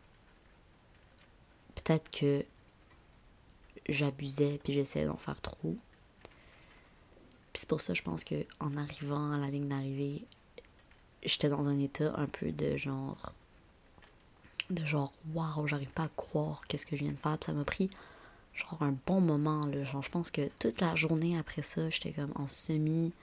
peut-être 1.75 2.09
que 2.09 2.43
j'abusais 3.87 4.59
puis 4.63 4.73
j'essayais 4.73 5.05
d'en 5.05 5.17
faire 5.17 5.39
trop. 5.41 5.75
Puis 7.53 7.61
c'est 7.61 7.69
pour 7.69 7.81
ça, 7.81 7.93
je 7.93 8.01
pense 8.01 8.23
que 8.23 8.45
en 8.59 8.75
arrivant 8.77 9.33
à 9.33 9.37
la 9.37 9.49
ligne 9.49 9.67
d'arrivée, 9.67 10.25
j'étais 11.23 11.49
dans 11.49 11.67
un 11.69 11.77
état 11.79 12.13
un 12.17 12.25
peu 12.25 12.51
de 12.51 12.77
genre 12.77 13.31
de 14.71 14.83
genre 14.83 15.13
waouh, 15.33 15.67
j'arrive 15.67 15.91
pas 15.91 16.05
à 16.05 16.09
croire 16.09 16.61
qu'est-ce 16.67 16.87
que 16.87 16.95
je 16.95 17.03
viens 17.03 17.13
de 17.13 17.19
faire. 17.19 17.37
Ça 17.41 17.53
m'a 17.53 17.63
pris 17.63 17.91
genre 18.55 18.81
un 18.81 18.95
bon 19.05 19.21
moment. 19.21 19.65
Là. 19.65 19.83
Genre, 19.83 20.01
je 20.01 20.09
pense 20.09 20.31
que 20.31 20.49
toute 20.59 20.81
la 20.81 20.95
journée 20.95 21.37
après 21.37 21.61
ça, 21.61 21.89
j'étais 21.89 22.11
comme 22.11 22.31
en 22.35 22.47
semi 22.47 23.13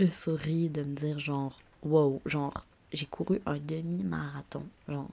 euphorie 0.00 0.70
de 0.70 0.84
me 0.84 0.94
dire 0.94 1.18
genre 1.18 1.60
wow, 1.82 2.20
genre 2.26 2.66
j'ai 2.92 3.06
couru 3.06 3.40
un 3.46 3.58
demi-marathon. 3.58 4.64
Genre, 4.88 5.10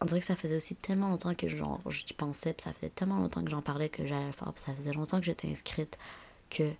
on 0.00 0.04
dirait 0.04 0.20
que 0.20 0.26
ça 0.26 0.36
faisait 0.36 0.56
aussi 0.56 0.74
tellement 0.74 1.08
longtemps 1.08 1.34
que 1.34 1.48
genre 1.48 1.80
j'y 1.90 2.12
pensais, 2.14 2.52
puis 2.52 2.64
ça 2.64 2.72
faisait 2.72 2.90
tellement 2.90 3.18
longtemps 3.18 3.42
que 3.42 3.50
j'en 3.50 3.62
parlais 3.62 3.88
que 3.88 4.06
j'allais 4.06 4.26
le 4.26 4.32
faire, 4.32 4.52
puis 4.52 4.62
ça 4.62 4.74
faisait 4.74 4.92
longtemps 4.92 5.18
que 5.18 5.26
j'étais 5.26 5.50
inscrite 5.50 5.96
que 6.50 6.70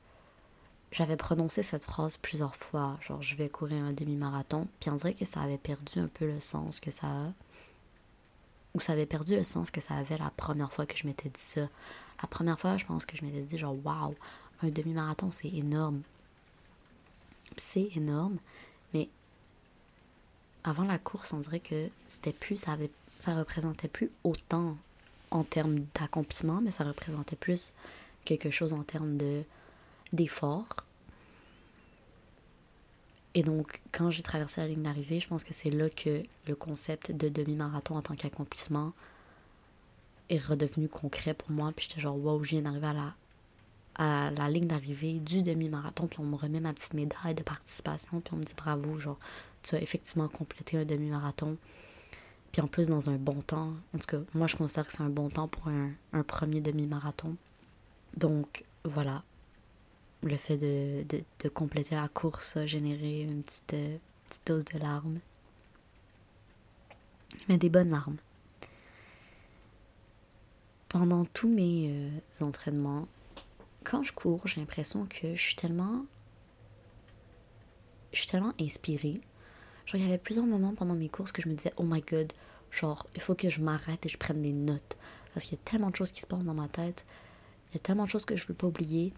j'avais 0.93 1.17
prononcé 1.17 1.63
cette 1.63 1.85
phrase 1.85 2.17
plusieurs 2.17 2.55
fois, 2.55 2.99
genre 3.01 3.23
je 3.23 3.35
vais 3.37 3.49
courir 3.49 3.83
un 3.85 3.93
demi-marathon, 3.93 4.69
puis 4.81 4.91
on 4.91 4.97
dirait 4.97 5.15
que 5.15 5.25
ça 5.25 5.41
avait 5.41 5.59
perdu 5.59 5.99
un 5.99 6.09
peu 6.09 6.27
le 6.27 6.41
sens 6.41 6.79
que 6.81 6.91
ça 6.91 7.07
a 7.07 7.33
ou 8.77 8.81
ça 8.81 8.93
avait 8.93 9.07
perdu 9.07 9.35
le 9.37 9.43
sens 9.43 9.71
que 9.71 9.81
ça 9.81 9.95
avait 9.95 10.19
la 10.19 10.31
première 10.37 10.71
fois 10.71 10.85
que 10.85 10.97
je 10.99 11.07
m'étais 11.07 11.31
dit 11.31 11.41
ça. 11.41 11.63
La 12.21 12.29
première 12.29 12.61
fois, 12.61 12.77
je 12.77 12.85
pense 12.85 13.07
que 13.07 13.17
je 13.17 13.25
m'étais 13.25 13.41
dit 13.41 13.57
genre 13.57 13.75
waouh, 13.85 14.15
un 14.63 14.69
demi-marathon, 14.69 15.31
c'est 15.31 15.49
énorme. 15.49 16.03
C'est 17.57 17.89
énorme, 17.97 18.37
mais 18.93 19.09
avant 20.63 20.85
la 20.85 20.99
course, 20.99 21.33
on 21.33 21.39
dirait 21.39 21.61
que 21.61 21.89
c'était 22.07 22.35
plus 22.35 22.57
ça 22.57 22.73
avait 22.73 22.91
représentait 23.27 23.89
plus 23.89 24.11
autant 24.25 24.77
en 25.31 25.43
termes 25.43 25.81
d'accomplissement, 25.95 26.61
mais 26.61 26.71
ça 26.71 26.85
représentait 26.85 27.37
plus 27.37 27.73
quelque 28.27 28.51
chose 28.51 28.75
en 28.75 28.83
termes 28.83 29.17
de 29.17 29.43
d'effort 30.13 30.69
et 33.37 33.43
donc, 33.43 33.83
quand 33.93 34.09
j'ai 34.09 34.23
traversé 34.23 34.63
la 34.63 34.69
ligne 34.69 34.83
d'arrivée, 34.83 35.21
je 35.21 35.29
pense 35.29 35.45
que 35.45 35.53
c'est 35.53 35.69
là 35.69 35.91
que 35.91 36.23
le 36.49 36.55
concept 36.55 37.13
de 37.13 37.29
demi-marathon 37.29 37.95
en 37.97 38.01
tant 38.01 38.15
qu'accomplissement 38.15 38.95
est 40.31 40.43
redevenu 40.43 40.89
concret 40.89 41.35
pour 41.35 41.51
moi. 41.51 41.71
Puis 41.77 41.87
j'étais 41.87 42.01
genre, 42.01 42.17
wow, 42.17 42.43
je 42.43 42.53
viens 42.53 42.63
d'arriver 42.63 42.87
à 42.87 42.95
la, 42.95 43.15
à 43.97 44.31
la 44.31 44.49
ligne 44.49 44.67
d'arrivée 44.67 45.19
du 45.19 45.43
demi-marathon. 45.43 46.07
Puis 46.07 46.19
on 46.21 46.25
me 46.25 46.35
remet 46.35 46.61
ma 46.61 46.73
petite 46.73 46.95
médaille 46.95 47.35
de 47.35 47.43
participation. 47.43 48.23
Puis 48.23 48.33
on 48.33 48.39
me 48.39 48.43
dit 48.43 48.55
bravo, 48.57 48.99
genre, 48.99 49.19
tu 49.63 49.75
as 49.75 49.83
effectivement 49.83 50.29
complété 50.29 50.79
un 50.79 50.87
demi-marathon. 50.87 51.59
Puis 52.53 52.63
en 52.63 52.69
plus, 52.69 52.89
dans 52.89 53.11
un 53.11 53.17
bon 53.17 53.43
temps. 53.43 53.75
En 53.95 53.99
tout 53.99 54.07
cas, 54.07 54.21
moi, 54.33 54.47
je 54.47 54.57
considère 54.57 54.87
que 54.87 54.95
c'est 54.95 55.03
un 55.03 55.11
bon 55.11 55.29
temps 55.29 55.49
pour 55.49 55.69
un, 55.69 55.91
un 56.15 56.23
premier 56.23 56.63
demi-marathon. 56.63 57.37
Donc, 58.17 58.65
voilà 58.85 59.25
le 60.23 60.37
fait 60.37 60.59
de, 60.59 61.05
de, 61.05 61.49
compléter 61.49 61.95
la 61.95 62.09
course 62.09 62.57
a 62.57 62.67
généré 62.67 63.23
une 63.23 63.43
petite, 63.43 63.75
euh, 63.75 63.97
petite 64.27 64.47
dose 64.47 64.65
de 64.65 64.79
larmes. 64.79 65.21
Mais 67.49 67.59
des 67.59 67.69
bonnes 67.69 67.91
larmes. 67.91 68.17
Pendant 70.89 71.25
tous 71.25 71.49
mes 71.49 71.91
euh, 71.91 72.45
entraînements, 72.45 73.07
quand 73.85 74.03
je 74.03 74.13
cours, 74.13 74.47
j'ai 74.47 74.61
l'impression 74.61 75.07
que 75.07 75.35
je 75.35 75.41
suis 75.41 75.55
tellement. 75.55 76.05
Je 78.13 78.21
suis 78.21 78.29
tellement 78.29 78.55
inspirée. 78.61 79.21
Genre, 79.85 80.01
il 80.01 80.03
y 80.03 80.09
avait 80.09 80.19
plusieurs 80.19 80.47
moments 80.47 80.75
pendant 80.75 80.95
mes 80.95 81.09
courses 81.09 81.33
que 81.33 81.43
je 81.43 81.49
me 81.49 81.55
disais, 81.55 81.73
oh 81.77 81.85
my 81.85 82.01
god, 82.01 82.33
genre, 82.71 83.07
il 83.15 83.21
faut 83.21 83.35
que 83.35 83.51
je 83.51 83.61
m'arrête 83.61 84.05
et 84.07 84.09
je 84.09 84.17
prenne 84.17 84.43
des 84.43 84.53
notes. 84.53 84.97
Parce 85.33 85.45
qu'il 85.45 85.59
y 85.59 85.61
a 85.61 85.65
tellement 85.65 85.91
de 85.91 85.97
choses 85.97 86.11
qui 86.11 86.23
se 86.23 86.27
passent 86.27 86.45
dans 86.45 86.55
ma 86.55 86.67
tête. 86.67 87.05
Il 87.69 87.75
y 87.75 87.77
a 87.77 87.81
tellement 87.81 88.05
de 88.05 88.09
choses 88.09 88.25
que 88.25 88.37
je 88.37 88.45
ne 88.45 88.49
veux 88.49 88.55
pas 88.55 88.67
oublier. 88.67 89.13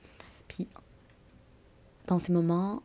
Puis 0.48 0.66
dans 2.08 2.18
ces 2.18 2.32
moments, 2.32 2.82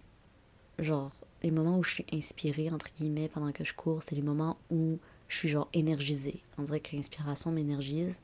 genre, 0.79 1.11
les 1.41 1.51
moments 1.51 1.79
où 1.79 1.83
je 1.83 1.95
suis 1.95 2.05
inspirée, 2.13 2.69
entre 2.69 2.87
guillemets, 2.93 3.29
pendant 3.29 3.51
que 3.51 3.63
je 3.63 3.73
cours, 3.73 4.03
c'est 4.03 4.15
les 4.15 4.21
moments 4.21 4.57
où 4.69 4.99
je 5.29 5.37
suis, 5.37 5.49
genre, 5.49 5.69
énergisée. 5.73 6.41
On 6.57 6.63
dirait 6.63 6.81
que 6.81 6.95
l'inspiration 6.95 7.51
m'énergise. 7.51 8.19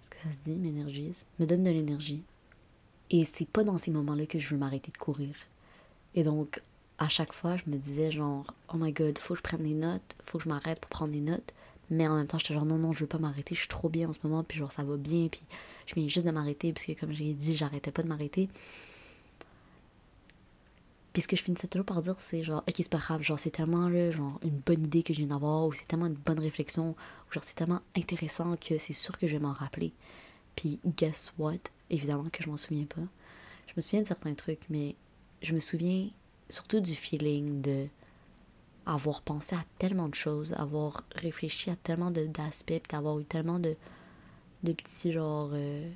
Est-ce 0.00 0.10
que 0.10 0.18
ça 0.18 0.32
se 0.32 0.40
dit, 0.40 0.58
m'énergise? 0.58 1.24
Me 1.40 1.46
donne 1.46 1.64
de 1.64 1.70
l'énergie. 1.70 2.22
Et 3.10 3.24
c'est 3.24 3.48
pas 3.48 3.64
dans 3.64 3.78
ces 3.78 3.90
moments-là 3.90 4.26
que 4.26 4.38
je 4.38 4.48
veux 4.50 4.58
m'arrêter 4.58 4.92
de 4.92 4.98
courir. 4.98 5.34
Et 6.14 6.22
donc, 6.22 6.60
à 6.98 7.08
chaque 7.08 7.32
fois, 7.32 7.56
je 7.56 7.64
me 7.66 7.76
disais, 7.76 8.12
genre, 8.12 8.46
oh 8.72 8.76
my 8.76 8.92
god, 8.92 9.18
faut 9.18 9.34
que 9.34 9.38
je 9.38 9.42
prenne 9.42 9.62
des 9.62 9.74
notes, 9.74 10.16
faut 10.22 10.38
que 10.38 10.44
je 10.44 10.48
m'arrête 10.48 10.80
pour 10.80 10.90
prendre 10.90 11.12
des 11.12 11.20
notes. 11.20 11.54
Mais 11.88 12.06
en 12.08 12.16
même 12.16 12.26
temps, 12.26 12.38
j'étais 12.38 12.54
genre, 12.54 12.66
non, 12.66 12.78
non, 12.78 12.92
je 12.92 13.00
veux 13.00 13.06
pas 13.06 13.18
m'arrêter, 13.18 13.54
je 13.54 13.60
suis 13.60 13.68
trop 13.68 13.88
bien 13.88 14.08
en 14.08 14.12
ce 14.12 14.18
moment, 14.24 14.42
puis 14.42 14.58
genre, 14.58 14.72
ça 14.72 14.82
va 14.82 14.96
bien, 14.96 15.28
puis 15.28 15.42
je 15.86 15.94
viens 15.94 16.08
juste 16.08 16.26
de 16.26 16.32
m'arrêter, 16.32 16.72
parce 16.72 16.84
que 16.84 16.92
comme 16.92 17.12
j'ai 17.12 17.32
dit, 17.32 17.56
j'arrêtais 17.56 17.92
pas 17.92 18.02
de 18.02 18.08
m'arrêter. 18.08 18.48
Puis 21.16 21.22
ce 21.22 21.28
que 21.28 21.36
je 21.36 21.42
finissais 21.42 21.66
toujours 21.66 21.86
par 21.86 22.02
dire, 22.02 22.20
c'est 22.20 22.42
genre, 22.42 22.62
ok, 22.68 22.74
c'est 22.76 22.90
pas 22.90 22.98
grave, 22.98 23.22
genre, 23.22 23.38
c'est 23.38 23.48
tellement, 23.48 23.88
là, 23.88 24.10
genre, 24.10 24.38
une 24.42 24.58
bonne 24.58 24.84
idée 24.84 25.02
que 25.02 25.14
je 25.14 25.20
viens 25.20 25.28
d'avoir, 25.28 25.64
ou 25.64 25.72
c'est 25.72 25.86
tellement 25.86 26.04
une 26.04 26.12
bonne 26.12 26.38
réflexion, 26.38 26.90
ou 26.90 27.32
genre, 27.32 27.42
c'est 27.42 27.54
tellement 27.54 27.80
intéressant 27.96 28.54
que 28.58 28.76
c'est 28.76 28.92
sûr 28.92 29.16
que 29.16 29.26
je 29.26 29.32
vais 29.32 29.42
m'en 29.42 29.54
rappeler. 29.54 29.94
Puis, 30.56 30.78
guess 30.84 31.32
what? 31.38 31.70
Évidemment 31.88 32.28
que 32.30 32.42
je 32.42 32.50
m'en 32.50 32.58
souviens 32.58 32.84
pas. 32.84 33.00
Je 33.66 33.72
me 33.74 33.80
souviens 33.80 34.02
de 34.02 34.06
certains 34.06 34.34
trucs, 34.34 34.68
mais 34.68 34.94
je 35.40 35.54
me 35.54 35.58
souviens 35.58 36.10
surtout 36.50 36.80
du 36.80 36.94
feeling 36.94 37.62
de 37.62 37.86
avoir 38.84 39.22
pensé 39.22 39.56
à 39.56 39.64
tellement 39.78 40.10
de 40.10 40.14
choses, 40.14 40.52
avoir 40.52 41.02
réfléchi 41.14 41.70
à 41.70 41.76
tellement 41.76 42.10
d'aspects, 42.10 42.90
d'avoir 42.90 43.18
eu 43.20 43.24
tellement 43.24 43.58
de, 43.58 43.74
de 44.64 44.72
petits, 44.74 45.12
genre, 45.12 45.48
euh, 45.54 45.90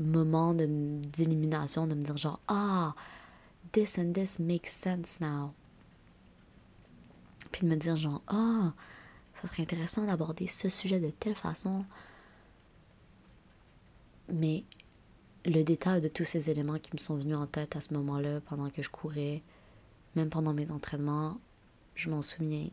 moments 0.00 0.52
d'élimination, 0.52 1.86
de, 1.86 1.92
de 1.92 1.94
me 1.94 2.02
dire, 2.02 2.16
genre, 2.16 2.40
ah, 2.48 2.96
this 3.72 3.98
and 3.98 4.12
this 4.12 4.38
makes 4.38 4.72
sense 4.72 5.20
now. 5.20 5.54
Puis 7.52 7.62
de 7.62 7.68
me 7.68 7.76
dire 7.76 7.96
genre, 7.96 8.22
ah, 8.28 8.72
ça 9.34 9.48
serait 9.48 9.62
intéressant 9.62 10.04
d'aborder 10.04 10.46
ce 10.46 10.68
sujet 10.68 11.00
de 11.00 11.10
telle 11.10 11.34
façon. 11.34 11.84
Mais 14.32 14.64
le 15.44 15.62
détail 15.62 16.00
de 16.00 16.08
tous 16.08 16.24
ces 16.24 16.50
éléments 16.50 16.78
qui 16.78 16.90
me 16.92 16.98
sont 16.98 17.16
venus 17.16 17.36
en 17.36 17.46
tête 17.46 17.74
à 17.76 17.80
ce 17.80 17.94
moment-là, 17.94 18.40
pendant 18.42 18.70
que 18.70 18.82
je 18.82 18.90
courais, 18.90 19.42
même 20.14 20.30
pendant 20.30 20.52
mes 20.52 20.70
entraînements, 20.70 21.38
je 21.94 22.10
m'en 22.10 22.22
souviens 22.22 22.68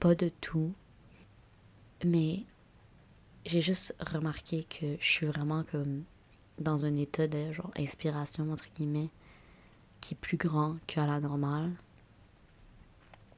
pas 0.00 0.14
de 0.14 0.30
tout. 0.40 0.72
Mais 2.04 2.44
j'ai 3.44 3.60
juste 3.60 3.94
remarqué 4.00 4.64
que 4.64 4.96
je 4.98 5.06
suis 5.06 5.26
vraiment 5.26 5.64
comme 5.64 6.04
dans 6.58 6.84
un 6.84 6.96
état 6.96 7.26
de 7.28 7.52
genre 7.52 7.70
inspiration 7.76 8.50
entre 8.52 8.68
guillemets 8.74 9.10
qui 10.02 10.12
est 10.14 10.18
plus 10.20 10.36
grand 10.36 10.76
qu'à 10.86 11.06
la 11.06 11.20
normale. 11.20 11.72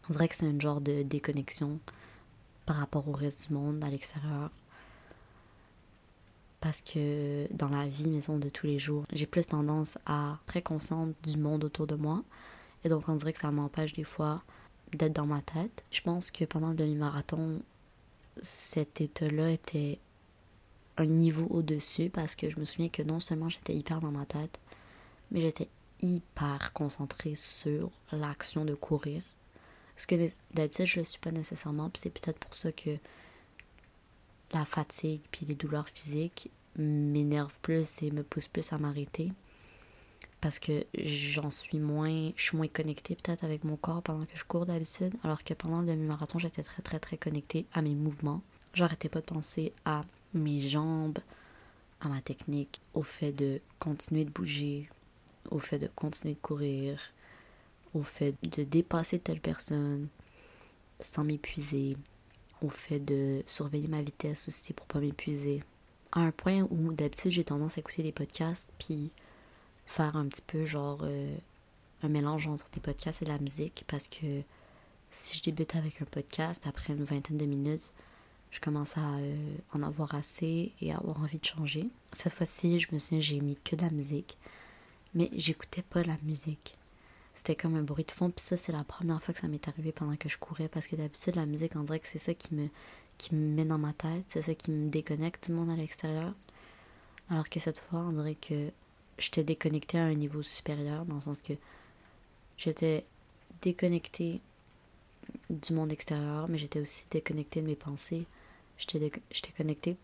On 0.09 0.12
dirait 0.12 0.26
que 0.26 0.35
c'est 0.35 0.47
un 0.47 0.59
genre 0.59 0.80
de 0.80 1.02
déconnexion 1.02 1.78
par 2.66 2.76
rapport 2.76 3.06
au 3.06 3.12
reste 3.12 3.47
du 3.47 3.54
monde 3.54 3.85
à 3.85 3.90
l'extérieur. 3.90 4.50
Parce 6.61 6.80
que 6.80 7.47
dans 7.52 7.68
la 7.68 7.87
vie, 7.87 8.11
maison 8.11 8.38
de 8.38 8.49
tous 8.49 8.66
les 8.66 8.78
jours, 8.78 9.04
j'ai 9.12 9.26
plus 9.26 9.47
tendance 9.47 9.99
à 10.06 10.33
être 10.33 10.47
très 10.47 10.62
consciente 10.62 11.14
du 11.23 11.37
monde 11.37 11.62
autour 11.62 11.87
de 11.87 11.94
moi. 11.94 12.25
Et 12.83 12.88
donc, 12.88 13.09
on 13.09 13.16
dirait 13.16 13.35
que 13.35 13.38
ça 13.38 13.50
m'empêche 13.50 13.92
des 13.92 14.04
fois 14.04 14.42
d'être 14.92 15.12
dans 15.12 15.26
ma 15.26 15.42
tête. 15.42 15.85
Je 15.90 16.00
pense 16.00 16.30
que 16.30 16.44
pendant 16.47 16.71
le 16.71 16.75
demi-marathon, 16.75 17.61
cet 18.40 19.02
état-là 19.02 19.50
était 19.50 20.00
un 20.97 21.06
niveau 21.06 21.47
au-dessus 21.50 22.09
parce 22.09 22.35
que 22.35 22.49
je 22.49 22.59
me 22.59 22.64
souviens 22.64 22.88
que 22.88 23.02
non 23.02 23.21
seulement 23.21 23.49
j'étais 23.49 23.75
hyper 23.75 24.00
dans 24.00 24.11
ma 24.11 24.25
tête, 24.25 24.59
mais 25.30 25.40
j'étais 25.40 25.68
hyper 26.01 26.73
concentrée 26.73 27.35
sur 27.35 27.91
l'action 28.13 28.65
de 28.65 28.75
courir. 28.75 29.23
Ce 29.97 30.07
que 30.07 30.31
d'habitude 30.53 30.87
je 30.87 31.01
ne 31.01 31.05
suis 31.05 31.21
pas 31.21 31.31
nécessairement, 31.31 31.91
puis 31.91 32.03
c'est 32.03 32.11
peut-être 32.11 32.39
pour 32.39 32.55
ça 32.55 32.73
que 32.73 32.99
la 34.53 34.65
fatigue 34.65 35.23
puis 35.31 35.47
les 35.47 35.55
douleurs 35.55 35.89
physiques 35.89 36.51
m'énervent 36.77 37.59
plus 37.61 38.03
et 38.03 38.11
me 38.11 38.23
poussent 38.23 38.49
plus 38.49 38.73
à 38.73 38.79
m'arrêter 38.79 39.33
parce 40.45 40.59
que 40.59 40.85
j'en 40.99 41.51
suis 41.51 41.79
moins, 41.79 42.31
je 42.37 42.43
suis 42.43 42.57
moins 42.59 42.69
connectée 42.69 43.17
peut-être 43.17 43.45
avec 43.45 43.65
mon 43.65 43.77
corps 43.77 44.03
pendant 44.03 44.27
que 44.27 44.37
je 44.37 44.45
cours 44.45 44.67
d'habitude, 44.67 45.15
alors 45.25 45.43
que 45.43 45.55
pendant 45.55 45.81
le 45.81 45.87
demi-marathon, 45.87 46.39
j'étais 46.39 46.63
très 46.63 46.83
très 46.83 46.99
très 46.99 47.17
connectée 47.17 47.65
à 47.73 47.81
mes 47.81 47.95
mouvements. 47.95 48.43
J'arrêtais 48.75 49.09
pas 49.09 49.21
de 49.21 49.25
penser 49.25 49.73
à 49.87 50.03
mes 50.35 50.61
jambes, 50.61 51.19
à 52.03 52.09
ma 52.09 52.21
technique, 52.21 52.83
au 52.93 53.03
fait 53.03 53.33
de 53.33 53.63
continuer 53.79 54.27
de 54.27 54.31
bouger, 54.31 54.91
au 55.51 55.59
fait 55.59 55.79
de 55.79 55.89
continuer 55.95 56.35
de 56.35 56.41
courir, 56.41 57.01
au 57.95 58.03
fait 58.03 58.35
de 58.43 58.65
dépasser 58.65 59.19
telle 59.19 59.41
personne 59.41 60.09
sans 61.01 61.25
m'épuiser, 61.25 61.97
au 62.63 62.69
fait 62.69 63.01
de 63.01 63.43
surveiller 63.47 63.89
ma 63.89 64.03
vitesse 64.03 64.49
aussi 64.49 64.73
pour 64.73 64.87
pas 64.87 65.01
m'épuiser. 65.01 65.63
À 66.13 66.21
un 66.21 66.31
point 66.31 66.67
où 66.71 66.93
d'habitude 66.93 67.33
j'ai 67.33 67.45
tendance 67.45 67.77
à 67.77 67.81
écouter 67.81 68.03
des 68.03 68.13
podcasts 68.13 68.71
puis 68.79 69.11
faire 69.87 70.17
un 70.17 70.27
petit 70.27 70.43
peu 70.47 70.65
genre 70.65 71.01
euh, 71.03 71.37
un 72.03 72.09
mélange 72.09 72.47
entre 72.47 72.71
des 72.71 72.81
podcasts 72.81 73.23
et 73.23 73.25
de 73.25 73.31
la 73.31 73.39
musique 73.39 73.85
parce 73.87 74.09
que 74.09 74.43
si 75.11 75.37
je 75.37 75.43
débute 75.43 75.77
avec 75.77 76.03
un 76.03 76.07
podcast, 76.07 76.67
après 76.67 76.93
une 76.93 77.05
vingtaine 77.05 77.39
de 77.39 77.47
minutes, 77.47 77.93
je 78.51 78.61
commence 78.61 78.97
à 78.97 79.15
euh, 79.15 79.57
en 79.73 79.83
avoir 79.83 80.15
assez 80.15 80.73
et 80.81 80.93
à 80.93 80.97
avoir 80.97 81.21
envie 81.21 81.39
de 81.39 81.45
changer. 81.45 81.89
Cette 82.13 82.33
fois-ci, 82.33 82.79
je 82.81 82.89
me 82.93 82.99
souviens, 82.99 83.21
j'ai 83.21 83.41
mis 83.41 83.57
que 83.57 83.77
de 83.77 83.83
la 83.83 83.91
musique, 83.91 84.37
mais 85.14 85.30
j'écoutais 85.33 85.83
pas 85.83 86.02
la 86.02 86.16
musique. 86.23 86.76
C'était 87.35 87.56
comme 87.56 87.75
un 87.75 87.83
bruit 87.83 88.04
de 88.04 88.11
fond, 88.11 88.30
puis 88.30 88.44
ça, 88.44 88.56
c'est 88.56 88.73
la 88.73 88.85
première 88.85 89.23
fois 89.23 89.35
que 89.35 89.40
ça 89.40 89.49
m'est 89.49 89.66
arrivé 89.68 89.90
pendant 89.92 90.16
que 90.16 90.28
je 90.28 90.38
courais, 90.38 90.68
parce 90.68 90.87
que 90.87 90.97
d'habitude, 90.97 91.35
la 91.35 91.47
musique, 91.47 91.75
on 91.75 91.82
dirait 91.82 91.99
que 91.99 92.06
c'est 92.06 92.19
ça 92.19 92.34
qui 92.34 92.54
me, 92.54 92.69
qui 93.19 93.34
me 93.34 93.54
met 93.54 93.65
dans 93.65 93.78
ma 93.78 93.93
tête, 93.93 94.25
c'est 94.28 94.43
ça 94.43 94.54
qui 94.54 94.71
me 94.71 94.89
déconnecte 94.89 95.47
du 95.47 95.52
monde 95.52 95.71
à 95.71 95.76
l'extérieur. 95.76 96.32
Alors 97.30 97.49
que 97.49 97.58
cette 97.58 97.78
fois, 97.78 98.00
on 98.00 98.12
dirait 98.12 98.36
que 98.36 98.71
j'étais 99.19 99.43
déconnectée 99.43 99.99
à 99.99 100.04
un 100.04 100.15
niveau 100.15 100.43
supérieur, 100.43 101.04
dans 101.06 101.17
le 101.17 101.21
sens 101.21 101.43
que 101.43 101.54
j'étais 102.56 103.04
déconnectée 103.62 104.41
du 105.50 105.73
monde 105.73 105.93
extérieur, 105.93 106.49
mais 106.49 106.58
j'étais 106.58 106.80
aussi 106.80 107.04
déconnectée 107.10 107.62
de 107.62 107.67
mes 107.67 107.76
pensées. 107.76 108.26
J'étais, 108.76 109.10
connectée, 109.56 109.97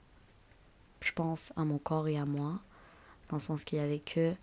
je 1.01 1.13
pense, 1.13 1.53
à 1.57 1.65
mon 1.65 1.79
corps 1.79 2.09
et 2.09 2.19
à 2.19 2.25
moi, 2.25 2.61
dans 3.29 3.37
le 3.37 3.41
sens 3.41 3.65
qu'il 3.65 3.79
y 3.79 3.81
avait 3.81 3.99
que 3.99 4.35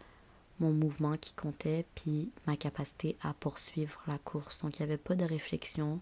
mon 0.60 0.72
mouvement 0.72 1.18
qui 1.18 1.34
comptait, 1.34 1.86
puis 1.96 2.32
ma 2.46 2.58
capacité 2.58 3.18
à 3.22 3.34
poursuivre 3.34 4.02
la 4.08 4.18
course. 4.18 4.60
Donc 4.60 4.78
il 4.78 4.82
n'y 4.84 4.92
avait 4.92 4.98
pas 4.98 5.16
de 5.16 5.26
réflexion 5.26 6.02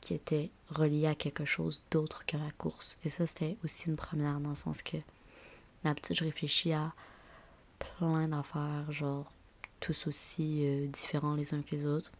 qui 0.00 0.14
était 0.14 0.50
reliée 0.68 1.06
à 1.06 1.14
quelque 1.14 1.44
chose 1.44 1.82
d'autre 1.90 2.24
que 2.24 2.36
la 2.36 2.50
course. 2.52 2.96
Et 3.04 3.10
ça, 3.10 3.26
c'était 3.26 3.56
aussi 3.64 3.88
une 3.88 3.96
première, 3.96 4.40
dans 4.40 4.50
le 4.50 4.56
sens 4.56 4.82
que 4.82 4.96
d'habitude, 5.84 6.16
je 6.16 6.24
réfléchis 6.24 6.72
à 6.72 6.92
plein 7.78 8.28
d'affaires, 8.28 8.90
genre 8.90 9.30
tous 9.80 10.06
aussi 10.06 10.66
euh, 10.66 10.86
différents 10.86 11.34
les 11.34 11.54
uns 11.54 11.62
que 11.62 11.74
les 11.74 11.86
autres. 11.86 12.12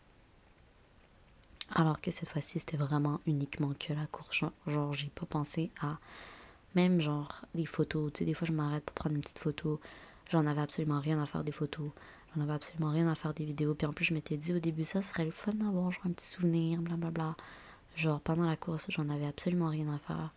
Alors 1.74 2.00
que 2.00 2.10
cette 2.10 2.28
fois-ci, 2.28 2.58
c'était 2.58 2.76
vraiment 2.76 3.20
uniquement 3.26 3.72
que 3.78 3.92
la 3.92 4.06
course. 4.06 4.44
Genre, 4.66 4.92
j'ai 4.92 5.08
pas 5.08 5.26
pensé 5.26 5.70
à 5.80 5.98
même 6.74 7.00
genre 7.00 7.42
les 7.54 7.66
photos. 7.66 8.12
Tu 8.12 8.20
sais, 8.20 8.24
des 8.24 8.34
fois, 8.34 8.46
je 8.46 8.52
m'arrête 8.52 8.84
pour 8.84 8.94
prendre 8.94 9.14
une 9.14 9.22
petite 9.22 9.38
photo. 9.38 9.80
J'en 10.30 10.46
avais 10.46 10.60
absolument 10.60 11.00
rien 11.00 11.20
à 11.20 11.26
faire 11.26 11.42
des 11.42 11.52
photos. 11.52 11.90
J'en 12.34 12.42
avais 12.42 12.52
absolument 12.52 12.92
rien 12.92 13.08
à 13.08 13.16
faire 13.16 13.34
des 13.34 13.44
vidéos. 13.44 13.74
Puis 13.74 13.86
en 13.86 13.92
plus, 13.92 14.04
je 14.04 14.14
m'étais 14.14 14.36
dit 14.36 14.54
au 14.54 14.60
début, 14.60 14.84
ça 14.84 15.02
serait 15.02 15.24
le 15.24 15.32
fun 15.32 15.52
d'avoir 15.52 15.90
genre 15.90 16.06
un 16.06 16.12
petit 16.12 16.26
souvenir, 16.26 16.80
blablabla. 16.80 17.34
Genre, 17.96 18.20
pendant 18.20 18.46
la 18.46 18.56
course, 18.56 18.86
j'en 18.90 19.08
avais 19.08 19.26
absolument 19.26 19.68
rien 19.68 19.92
à 19.92 19.98
faire. 19.98 20.30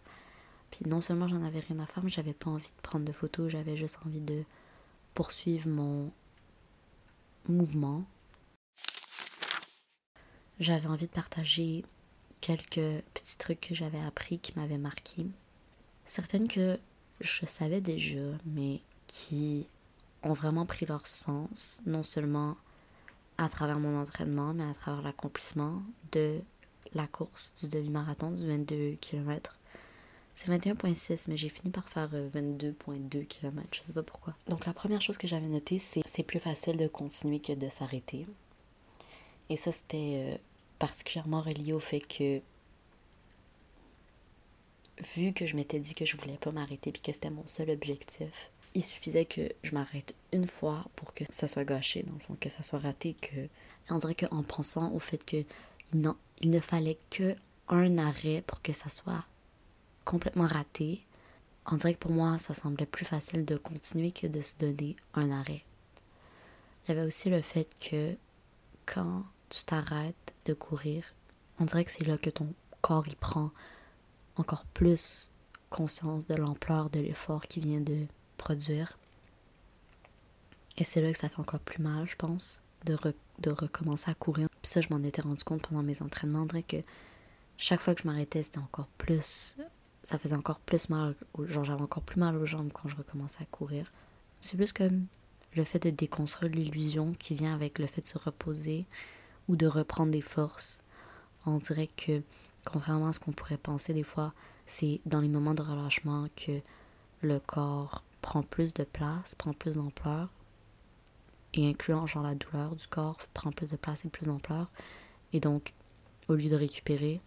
Puis 0.72 0.88
non 0.88 1.02
seulement 1.02 1.28
j'en 1.28 1.44
avais 1.44 1.60
rien 1.60 1.78
à 1.78 1.86
faire, 1.86 2.04
mais 2.04 2.10
j'avais 2.10 2.34
pas 2.34 2.50
envie 2.50 2.70
de 2.70 2.82
prendre 2.82 3.06
de 3.06 3.12
photos. 3.12 3.52
J'avais 3.52 3.78
juste 3.78 4.00
envie 4.04 4.22
de 4.22 4.44
poursuivre 5.14 5.70
mon 5.70 6.12
mouvement. 7.48 8.04
J'avais 10.60 10.88
envie 10.88 11.06
de 11.06 11.12
partager 11.12 11.86
quelques 12.42 13.04
petits 13.14 13.38
trucs 13.38 13.62
que 13.62 13.76
j'avais 13.76 14.00
appris 14.00 14.40
qui 14.40 14.58
m'avaient 14.58 14.80
marqué. 14.80 15.28
Certaines 16.06 16.48
que 16.48 16.80
je 17.22 17.46
savais 17.46 17.82
déjà, 17.82 18.20
mais 18.46 18.82
qui 19.06 19.68
ont 20.24 20.34
vraiment 20.34 20.66
pris 20.66 20.86
leur 20.86 21.08
sens, 21.08 21.82
non 21.86 22.04
seulement 22.04 22.56
à 23.38 23.50
travers 23.50 23.80
mon 23.80 24.00
entraînement, 24.00 24.54
mais 24.54 24.64
à 24.64 24.74
travers 24.74 25.02
l'accomplissement 25.02 25.82
de 26.12 26.40
la 26.94 27.08
course 27.08 27.54
du 27.62 27.68
demi-marathon 27.68 28.32
du 28.32 28.48
22 28.48 28.98
km 29.02 29.58
c'est 30.36 30.50
21.6, 30.50 31.26
mais 31.30 31.38
j'ai 31.38 31.50
fini 31.50 31.72
par 31.72 31.88
faire 31.88 32.10
22.2 32.10 33.18
euh, 33.18 33.24
km. 33.24 33.68
Je 33.72 33.82
sais 33.82 33.94
pas 33.94 34.04
pourquoi. 34.04 34.36
Donc, 34.48 34.66
la 34.66 34.74
première 34.74 35.02
chose 35.02 35.18
que 35.18 35.28
j'avais 35.28 35.48
notée, 35.48 35.78
c'est 35.78 36.02
c'est 36.06 36.24
plus 36.24 36.40
facile 36.40 36.78
de 36.78 36.88
continuer 36.88 37.40
que 37.40 37.54
de 37.54 37.70
s'arrêter. 37.70 38.26
Et 39.50 39.58
ça, 39.58 39.72
c'était 39.72 40.34
euh, 40.34 40.38
particulièrement 40.80 41.42
relié 41.42 41.74
au 41.74 41.80
fait 41.80 42.00
que, 42.00 42.42
vu 45.16 45.34
que 45.34 45.46
je 45.46 45.56
m'étais 45.56 45.80
dit 45.80 45.94
que 45.94 46.06
je 46.06 46.18
voulais 46.18 46.38
pas 46.38 46.52
m'arrêter 46.52 46.92
puis 46.92 47.02
que 47.02 47.12
c'était 47.12 47.30
mon 47.30 47.46
seul 47.46 47.70
objectif, 47.70 48.50
il 48.76 48.82
suffisait 48.82 49.26
que 49.26 49.50
je 49.64 49.74
m'arrête 49.74 50.16
une 50.32 50.48
fois 50.48 50.86
pour 50.96 51.14
que 51.14 51.24
ça 51.30 51.48
soit 51.48 51.66
gâché, 51.66 52.04
dans 52.04 52.14
le 52.14 52.20
fond, 52.20 52.36
que 52.40 52.50
ça 52.50 52.64
soit 52.64 52.80
raté. 52.80 53.16
Que... 53.16 53.48
On 53.90 53.98
dirait 53.98 54.16
qu'en 54.16 54.44
pensant 54.44 54.92
au 54.92 55.00
fait 55.00 55.24
que 55.24 55.44
il 55.94 56.50
ne 56.50 56.60
fallait 56.60 56.98
que 57.10 57.36
un 57.70 57.98
arrêt 57.98 58.44
pour 58.46 58.62
que 58.62 58.74
ça 58.74 58.90
soit 58.90 59.26
complètement 60.06 60.48
raté, 60.48 61.06
on 61.66 61.78
dirait 61.78 61.94
que 61.94 62.00
pour 62.00 62.12
moi, 62.12 62.40
ça 62.40 62.54
semblait 62.54 62.86
plus 62.86 63.06
facile 63.06 63.46
de 63.46 63.58
continuer 63.58 64.12
que 64.12 64.28
de 64.28 64.42
se 64.42 64.56
donner 64.58 64.96
un 65.14 65.32
arrêt. 65.32 65.64
Il 66.84 66.90
y 66.90 66.92
avait 66.92 67.08
aussi 67.08 67.30
le 67.30 67.42
fait 67.42 67.70
que 67.80 68.16
quand 68.86 69.24
tu 69.50 69.64
t'arrêtes 69.64 70.34
de 70.46 70.54
courir, 70.54 71.06
on 71.60 71.66
dirait 71.66 71.86
que 71.86 71.92
c'est 71.92 72.06
là 72.06 72.18
que 72.18 72.30
ton 72.30 72.54
corps 72.82 73.08
y 73.08 73.16
prend 73.16 73.52
encore 74.36 74.66
plus 74.74 75.32
conscience 75.70 76.26
de 76.28 76.36
l'ampleur 76.36 76.90
de 76.90 77.00
l'effort 77.00 77.48
qu'il 77.48 77.66
vient 77.66 77.82
de 77.82 78.06
produire. 78.44 78.98
Et 80.78 80.84
c'est 80.84 81.02
là 81.02 81.12
que 81.12 81.18
ça 81.18 81.30
fait 81.30 81.40
encore 81.40 81.60
plus 81.60 81.82
mal, 81.82 82.08
je 82.08 82.16
pense, 82.16 82.62
de, 82.86 82.98
de 83.40 83.52
recommencer 83.52 84.10
à 84.10 84.16
courir. 84.16 84.48
Puis 84.62 84.72
ça, 84.72 84.82
je 84.82 84.90
m'en 84.90 85.04
étais 85.04 85.22
rendu 85.22 85.44
compte 85.44 85.62
pendant 85.62 85.84
mes 85.84 86.02
entraînements. 86.02 86.42
On 86.42 86.46
dirait 86.46 86.64
que 86.64 86.78
chaque 87.58 87.82
fois 87.82 87.94
que 87.96 88.02
je 88.02 88.08
m'arrêtais, 88.08 88.44
c'était 88.44 88.60
encore 88.60 88.88
plus 88.98 89.56
ça 90.04 90.20
faisait 90.20 90.36
encore 90.36 90.60
plus 90.60 90.90
mal, 90.90 91.16
genre 91.46 91.64
j'avais 91.64 91.82
encore 91.82 92.04
plus 92.04 92.20
mal 92.20 92.36
aux 92.36 92.46
jambes 92.46 92.72
quand 92.74 92.90
je 92.90 92.96
recommençais 92.96 93.42
à 93.42 93.46
courir. 93.46 93.92
C'est 94.42 94.58
plus 94.58 94.74
comme 94.74 95.06
le 95.56 95.64
fait 95.64 95.80
de 95.80 95.90
déconstruire 95.90 96.52
l'illusion 96.52 97.14
qui 97.14 97.34
vient 97.36 97.54
avec 97.54 97.80
le 97.80 97.88
fait 97.88 98.02
de 98.02 98.08
se 98.08 98.18
reposer 98.18 98.86
ou 99.48 99.56
de 99.56 99.66
reprendre 99.66 100.12
des 100.12 100.22
forces. 100.22 100.82
On 101.46 101.58
dirait 101.58 101.90
que, 101.96 102.22
contrairement 102.66 103.08
à 103.08 103.14
ce 103.14 103.20
qu'on 103.20 103.32
pourrait 103.32 103.58
penser 103.58 103.94
des 103.94 104.04
fois, 104.04 104.34
c'est 104.66 105.00
dans 105.06 105.22
les 105.22 105.30
moments 105.30 105.54
de 105.54 105.62
relâchement 105.62 106.28
que 106.36 106.60
le 107.22 107.40
corps 107.40 108.04
prend 108.24 108.42
plus 108.42 108.74
de 108.74 108.84
place, 108.84 109.36
prend 109.36 109.54
plus 109.54 109.76
d'ampleur, 109.76 110.30
et 111.54 111.70
incluant 111.70 112.08
genre 112.08 112.24
la 112.24 112.34
douleur 112.34 112.76
du 112.76 112.88
corps, 112.88 113.18
prend 113.36 113.52
plus 113.52 113.68
de 113.68 113.76
place 113.76 114.06
et 114.06 114.10
plus 114.10 114.26
d'ampleur. 114.26 114.72
Et 115.34 115.40
donc, 115.40 115.74
au 116.30 116.34
lieu 116.34 116.50
de 116.50 116.56
récupérer, 116.56 117.22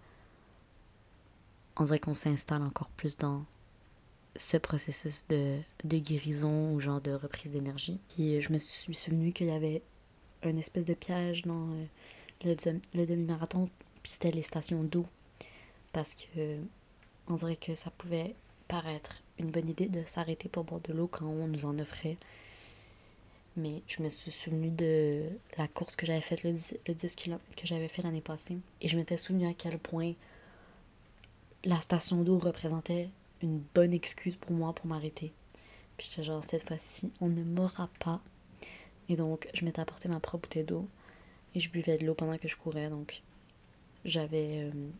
on 1.76 1.84
dirait 1.84 2.00
qu'on 2.00 2.14
s'installe 2.14 2.62
encore 2.62 2.88
plus 2.90 3.16
dans 3.16 3.44
ce 4.34 4.56
processus 4.56 5.24
de, 5.28 5.60
guérison 5.84 6.72
ou 6.72 6.80
genre 6.80 7.00
de 7.00 7.12
reprise 7.12 7.52
d'énergie. 7.52 8.00
Puis 8.08 8.40
je 8.40 8.52
me 8.52 8.58
suis 8.58 8.94
souvenu 8.94 9.32
qu'il 9.32 9.46
y 9.46 9.50
avait 9.50 9.82
une 10.42 10.58
espèce 10.58 10.84
de 10.84 10.94
piège 10.94 11.42
dans 11.42 11.68
euh, 11.70 11.84
le, 12.44 12.80
le 12.94 13.06
demi-marathon, 13.06 13.70
puis 14.02 14.12
c'était 14.12 14.30
les 14.30 14.42
stations 14.42 14.82
d'eau. 14.82 15.06
parce 15.92 16.14
que 16.14 16.58
on 17.28 17.34
dirait 17.34 17.56
que 17.56 17.74
ça 17.74 17.90
pouvait 17.90 18.34
paraître 18.68 19.22
une 19.38 19.50
bonne 19.50 19.68
idée 19.68 19.88
de 19.88 20.04
s'arrêter 20.04 20.48
pour 20.48 20.64
boire 20.64 20.80
de 20.80 20.92
l'eau 20.92 21.06
quand 21.06 21.26
on 21.26 21.48
nous 21.48 21.64
en 21.64 21.78
offrait. 21.78 22.16
Mais 23.56 23.82
je 23.86 24.02
me 24.02 24.08
suis 24.10 24.30
souvenu 24.30 24.70
de 24.70 25.22
la 25.56 25.66
course 25.66 25.96
que 25.96 26.04
j'avais 26.04 26.20
faite, 26.20 26.42
le 26.42 26.52
10, 26.52 26.76
le 26.86 26.94
10 26.94 27.16
km 27.16 27.42
que 27.56 27.66
j'avais 27.66 27.88
fait 27.88 28.02
l'année 28.02 28.20
passée. 28.20 28.58
Et 28.82 28.88
je 28.88 28.96
m'étais 28.96 29.16
souvenu 29.16 29.46
à 29.46 29.54
quel 29.54 29.78
point 29.78 30.12
la 31.64 31.80
station 31.80 32.22
d'eau 32.22 32.38
représentait 32.38 33.08
une 33.42 33.62
bonne 33.74 33.92
excuse 33.92 34.36
pour 34.36 34.52
moi 34.52 34.74
pour 34.74 34.86
m'arrêter. 34.86 35.32
Puis 35.96 36.08
j'étais 36.08 36.24
genre, 36.24 36.44
cette 36.44 36.66
fois-ci, 36.66 37.10
on 37.20 37.28
ne 37.28 37.42
m'aura 37.42 37.88
pas. 37.98 38.20
Et 39.08 39.16
donc, 39.16 39.48
je 39.54 39.64
m'étais 39.64 39.80
apporté 39.80 40.08
ma 40.08 40.20
propre 40.20 40.48
bouteille 40.48 40.64
d'eau. 40.64 40.86
Et 41.54 41.60
je 41.60 41.70
buvais 41.70 41.96
de 41.96 42.04
l'eau 42.04 42.14
pendant 42.14 42.36
que 42.36 42.48
je 42.48 42.56
courais. 42.56 42.90
Donc, 42.90 43.22
j'avais. 44.04 44.64
Euh, 44.64 44.90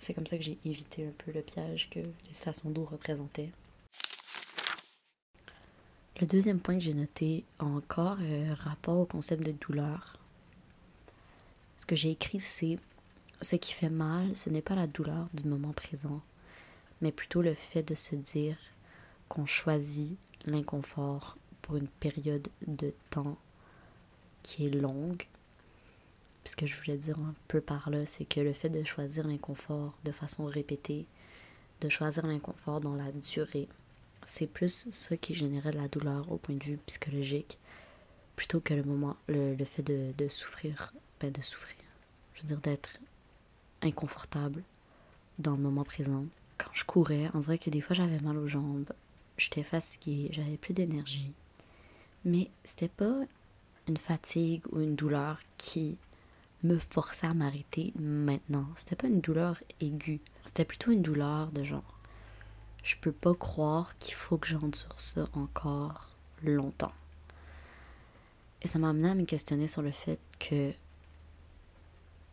c'est 0.00 0.14
comme 0.14 0.26
ça 0.26 0.38
que 0.38 0.42
j'ai 0.42 0.58
évité 0.64 1.06
un 1.06 1.12
peu 1.12 1.30
le 1.30 1.42
piège 1.42 1.88
que 1.90 2.00
les 2.00 2.34
stations 2.34 2.70
d'eau 2.70 2.84
représentaient. 2.84 3.50
Le 6.20 6.26
deuxième 6.26 6.58
point 6.58 6.74
que 6.74 6.84
j'ai 6.84 6.94
noté 6.94 7.44
encore 7.58 8.18
euh, 8.20 8.52
rapport 8.54 8.98
au 8.98 9.06
concept 9.06 9.44
de 9.44 9.52
douleur. 9.52 10.18
Ce 11.76 11.86
que 11.86 11.96
j'ai 11.96 12.10
écrit, 12.10 12.40
c'est 12.40 12.78
ce 13.40 13.56
qui 13.56 13.72
fait 13.72 13.90
mal, 13.90 14.36
ce 14.36 14.50
n'est 14.50 14.62
pas 14.62 14.74
la 14.74 14.86
douleur 14.86 15.28
du 15.32 15.48
moment 15.48 15.72
présent, 15.72 16.20
mais 17.00 17.12
plutôt 17.12 17.42
le 17.42 17.54
fait 17.54 17.82
de 17.82 17.94
se 17.94 18.16
dire 18.16 18.56
qu'on 19.28 19.46
choisit 19.46 20.18
l'inconfort 20.44 21.38
pour 21.62 21.76
une 21.76 21.88
période 21.88 22.48
de 22.66 22.92
temps 23.10 23.38
qui 24.42 24.66
est 24.66 24.70
longue. 24.70 25.24
Ce 26.44 26.56
que 26.56 26.66
je 26.66 26.76
voulais 26.76 26.96
dire 26.96 27.18
un 27.18 27.34
peu 27.48 27.60
par 27.60 27.90
là, 27.90 28.06
c'est 28.06 28.24
que 28.24 28.40
le 28.40 28.52
fait 28.52 28.70
de 28.70 28.82
choisir 28.84 29.26
l'inconfort 29.26 29.96
de 30.04 30.12
façon 30.12 30.46
répétée, 30.46 31.06
de 31.80 31.88
choisir 31.88 32.26
l'inconfort 32.26 32.80
dans 32.80 32.94
la 32.94 33.12
durée, 33.12 33.68
c'est 34.24 34.46
plus 34.46 34.88
ça 34.90 35.16
qui 35.16 35.34
générait 35.34 35.72
de 35.72 35.78
la 35.78 35.88
douleur 35.88 36.30
au 36.30 36.36
point 36.36 36.54
de 36.54 36.64
vue 36.64 36.78
psychologique, 36.86 37.58
plutôt 38.36 38.60
que 38.60 38.74
le 38.74 38.82
moment, 38.84 39.16
le, 39.28 39.56
fait 39.64 39.82
de, 39.82 40.12
de 40.16 40.28
souffrir, 40.28 40.94
ben 41.20 41.30
de 41.30 41.42
souffrir, 41.42 41.76
je 42.34 42.42
veux 42.42 42.48
dire 42.48 42.60
d'être 42.60 42.98
inconfortable 43.82 44.62
dans 45.38 45.56
le 45.56 45.62
moment 45.62 45.84
présent. 45.84 46.24
Quand 46.58 46.70
je 46.72 46.84
courais, 46.84 47.28
on 47.34 47.40
dirait 47.40 47.58
que 47.58 47.70
des 47.70 47.80
fois 47.80 47.94
j'avais 47.94 48.18
mal 48.20 48.36
aux 48.36 48.46
jambes, 48.46 48.92
j'étais 49.36 49.62
fatiguée, 49.62 50.28
j'avais 50.32 50.56
plus 50.56 50.74
d'énergie. 50.74 51.32
Mais 52.24 52.50
c'était 52.64 52.88
pas 52.88 53.20
une 53.88 53.96
fatigue 53.96 54.62
ou 54.72 54.80
une 54.80 54.94
douleur 54.94 55.40
qui 55.56 55.96
me 56.62 56.78
forçait 56.78 57.26
à 57.26 57.34
m'arrêter 57.34 57.92
maintenant. 57.98 58.66
C'était 58.76 58.96
pas 58.96 59.08
une 59.08 59.20
douleur 59.20 59.62
aiguë. 59.80 60.20
C'était 60.44 60.64
plutôt 60.64 60.90
une 60.90 61.02
douleur 61.02 61.52
de 61.52 61.64
genre 61.64 62.00
je 62.82 62.96
peux 62.96 63.12
pas 63.12 63.34
croire 63.34 63.96
qu'il 63.98 64.14
faut 64.14 64.38
que 64.38 64.46
j'endure 64.46 65.00
ça 65.00 65.28
encore 65.34 66.08
longtemps. 66.42 66.92
Et 68.62 68.68
ça 68.68 68.78
m'a 68.78 68.90
amené 68.90 69.10
à 69.10 69.14
me 69.14 69.24
questionner 69.24 69.66
sur 69.68 69.82
le 69.82 69.90
fait 69.90 70.20
que 70.38 70.72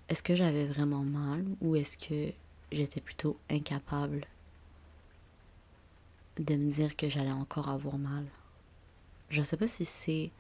est-ce 0.10 0.24
que 0.24 0.36
j'avais 0.36 0.66
vraiment 0.66 1.04
mal 1.04 1.46
ou 1.62 1.76
est-ce 1.76 1.98
que 1.98 2.34
j'étais 2.72 3.02
plutôt 3.02 3.38
incapable 3.50 4.26
de 6.38 6.56
me 6.56 6.70
dire 6.70 6.96
que 6.96 7.10
j'allais 7.10 7.32
encore 7.32 7.70
avoir 7.70 7.98
mal? 7.98 8.26
Je 9.30 9.42
sais 9.42 9.58
pas 9.58 9.68
si 9.68 9.84
c'est 9.84 10.32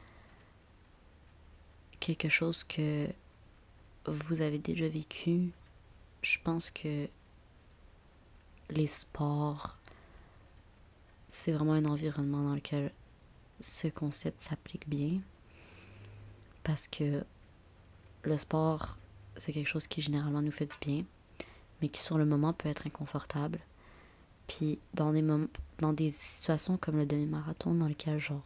quelque 1.99 2.29
chose 2.29 2.63
que 2.63 3.07
vous 4.07 4.41
avez 4.41 4.57
déjà 4.57 4.87
vécu. 4.87 5.51
Je 6.21 6.37
pense 6.43 6.71
que 6.71 7.07
les 8.69 8.87
sports 8.87 9.77
c'est 11.27 11.51
vraiment 11.51 11.73
un 11.73 11.85
environnement 11.85 12.43
dans 12.43 12.55
lequel 12.55 12.91
ce 13.59 13.87
concept 13.87 14.41
s'applique 14.41 14.87
bien. 14.87 15.19
Parce 16.63 16.87
que 16.87 17.23
le 18.23 18.37
sport, 18.37 18.97
c'est 19.35 19.53
quelque 19.53 19.67
chose 19.67 19.87
qui 19.87 20.01
généralement 20.01 20.41
nous 20.41 20.51
fait 20.51 20.65
du 20.67 20.77
bien, 20.81 21.03
mais 21.81 21.89
qui 21.89 22.01
sur 22.01 22.17
le 22.17 22.25
moment 22.25 22.53
peut 22.53 22.69
être 22.69 22.87
inconfortable. 22.87 23.59
Puis 24.47 24.79
dans 24.93 25.11
des, 25.11 25.23
dans 25.79 25.93
des 25.93 26.09
situations 26.09 26.77
comme 26.77 26.97
le 26.97 27.05
demi-marathon, 27.05 27.73
dans 27.73 27.87
lequel 27.87 28.19
genre 28.19 28.43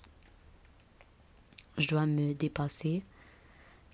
je 1.77 1.87
dois 1.87 2.05
me 2.05 2.33
dépasser 2.33 3.03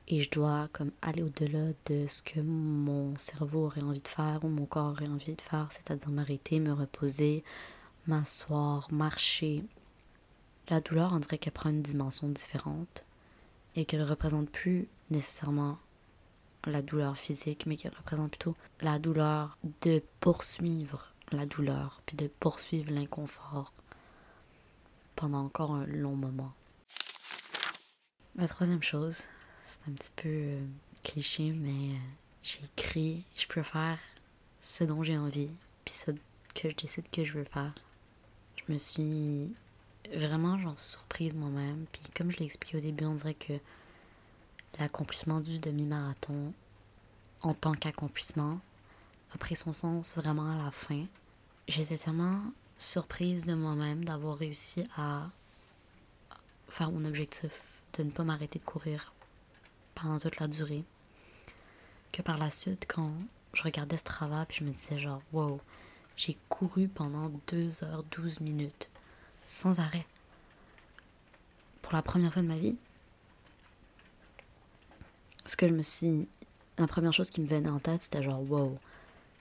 et 0.08 0.22
je 0.22 0.30
dois 0.30 0.70
comme 0.72 0.92
aller 1.02 1.22
au-delà 1.22 1.74
de 1.86 2.08
ce 2.08 2.24
que 2.24 2.40
mon 2.40 3.18
cerveau 3.18 3.66
aurait 3.66 3.82
envie 3.82 4.02
de 4.02 4.08
faire 4.08 4.44
ou 4.44 4.48
mon 4.48 4.66
corps 4.66 4.92
aurait 4.92 5.08
envie 5.08 5.36
de 5.36 5.42
faire, 5.42 5.68
c'est-à-dire 5.72 6.10
m'arrêter, 6.10 6.60
me 6.60 6.72
reposer, 6.72 7.44
m'asseoir, 8.08 8.88
marcher. 8.92 9.66
La 10.70 10.80
douleur, 10.80 11.12
on 11.14 11.20
dirait 11.20 11.38
qu'elle 11.38 11.54
prend 11.54 11.70
une 11.70 11.82
dimension 11.82 12.30
différente 12.30 13.04
et 13.76 13.86
qu'elle 13.86 14.02
ne 14.02 14.06
représente 14.06 14.50
plus 14.50 14.88
nécessairement 15.10 15.78
la 16.66 16.82
douleur 16.82 17.18
physique, 17.18 17.66
mais 17.66 17.76
qu'elle 17.76 17.96
représente 17.96 18.32
plutôt 18.32 18.56
la 18.82 19.00
douleur 19.00 19.58
de 19.82 20.02
poursuivre 20.20 21.14
la 21.32 21.46
douleur, 21.46 22.02
puis 22.06 22.16
de 22.16 22.28
poursuivre 22.28 22.92
l'inconfort 22.92 23.74
pendant 25.16 25.44
encore 25.44 25.72
un 25.72 25.86
long 25.86 26.16
moment. 26.16 26.54
La 28.36 28.48
troisième 28.48 28.84
chose, 28.84 29.24
c'est 29.68 29.88
un 29.90 29.94
petit 29.94 30.12
peu 30.16 30.30
euh, 30.30 30.66
cliché, 31.04 31.52
mais 31.52 31.94
euh, 31.94 32.00
j'ai 32.42 32.62
écrit, 32.76 33.24
je 33.38 33.46
préfère 33.48 34.00
ce 34.62 34.84
dont 34.84 35.04
j'ai 35.04 35.18
envie, 35.18 35.52
puis 35.86 35.94
ce 35.94 36.12
que 36.56 36.70
je 36.70 36.76
décide 36.76 37.10
que 37.12 37.24
je 37.24 37.34
veux 37.34 37.44
faire 37.44 37.74
je 38.68 38.74
me 38.74 38.78
suis 38.78 39.56
vraiment 40.14 40.58
genre 40.60 40.78
surprise 40.78 41.34
moi-même. 41.34 41.86
Puis 41.92 42.02
comme 42.16 42.32
je 42.32 42.38
l'ai 42.38 42.46
expliqué 42.46 42.78
au 42.78 42.82
début, 42.82 43.06
on 43.06 43.16
dirait 43.16 43.34
que 43.34 43.54
l'accomplissement 44.80 45.40
du 45.40 45.60
demi-marathon 45.60 46.54
en 47.42 47.54
tant 47.54 47.74
qu'accomplissement 47.74 48.60
a 49.34 49.38
pris 49.38 49.56
son 49.56 49.74
sens 49.74 50.16
vraiment 50.18 50.50
à 50.52 50.64
la 50.64 50.72
fin. 50.72 51.06
J'étais 51.68 51.98
tellement 51.98 52.42
surprise 52.78 53.46
de 53.46 53.54
moi-même 53.54 54.06
d'avoir 54.06 54.38
réussi 54.38 54.88
à 54.96 55.30
faire 56.70 56.92
mon 56.92 57.06
objectif, 57.06 57.82
de 57.98 58.04
ne 58.04 58.12
pas 58.12 58.24
m'arrêter 58.24 58.60
de 58.60 58.64
courir 58.64 59.14
pendant 59.98 60.20
toute 60.20 60.40
la 60.40 60.48
durée. 60.48 60.84
Que 62.12 62.22
par 62.22 62.38
la 62.38 62.50
suite, 62.50 62.86
quand 62.88 63.12
je 63.54 63.64
regardais 63.64 63.98
ce 63.98 64.04
travail, 64.04 64.46
puis 64.48 64.60
je 64.60 64.64
me 64.64 64.72
disais 64.72 65.00
genre, 65.00 65.22
wow, 65.34 65.60
j'ai 66.16 66.38
couru 66.50 66.88
pendant 66.88 67.30
2 67.48 67.84
heures 67.84 68.04
12 68.12 68.42
minutes, 68.42 68.90
sans 69.46 69.80
arrêt. 69.80 70.06
Pour 71.82 71.94
la 71.94 72.02
première 72.02 72.34
fois 72.34 72.42
de 72.42 72.48
ma 72.48 72.58
vie. 72.58 72.76
Ce 75.46 75.56
que 75.56 75.68
je 75.68 75.74
me 75.74 75.82
suis. 75.82 76.28
La 76.78 76.88
première 76.88 77.14
chose 77.14 77.32
qui 77.32 77.42
me 77.42 77.48
venait 77.48 77.70
en 77.70 77.80
tête, 77.80 78.04
c'était 78.04 78.22
genre, 78.22 78.42
wow, 78.52 78.78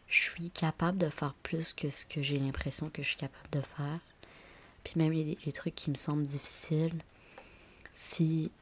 je 0.08 0.22
suis 0.22 0.50
capable 0.50 0.96
de 0.96 1.10
faire 1.10 1.34
plus 1.42 1.74
que 1.74 1.90
ce 1.90 2.06
que 2.06 2.22
j'ai 2.22 2.38
l'impression 2.38 2.88
que 2.88 3.02
je 3.02 3.08
suis 3.08 3.16
capable 3.16 3.50
de 3.50 3.60
faire. 3.60 4.00
Puis 4.84 4.94
même 4.96 5.12
les 5.12 5.52
trucs 5.52 5.74
qui 5.74 5.90
me 5.90 5.96
semblent 5.96 6.22
difficiles, 6.22 7.02
si 7.92 8.52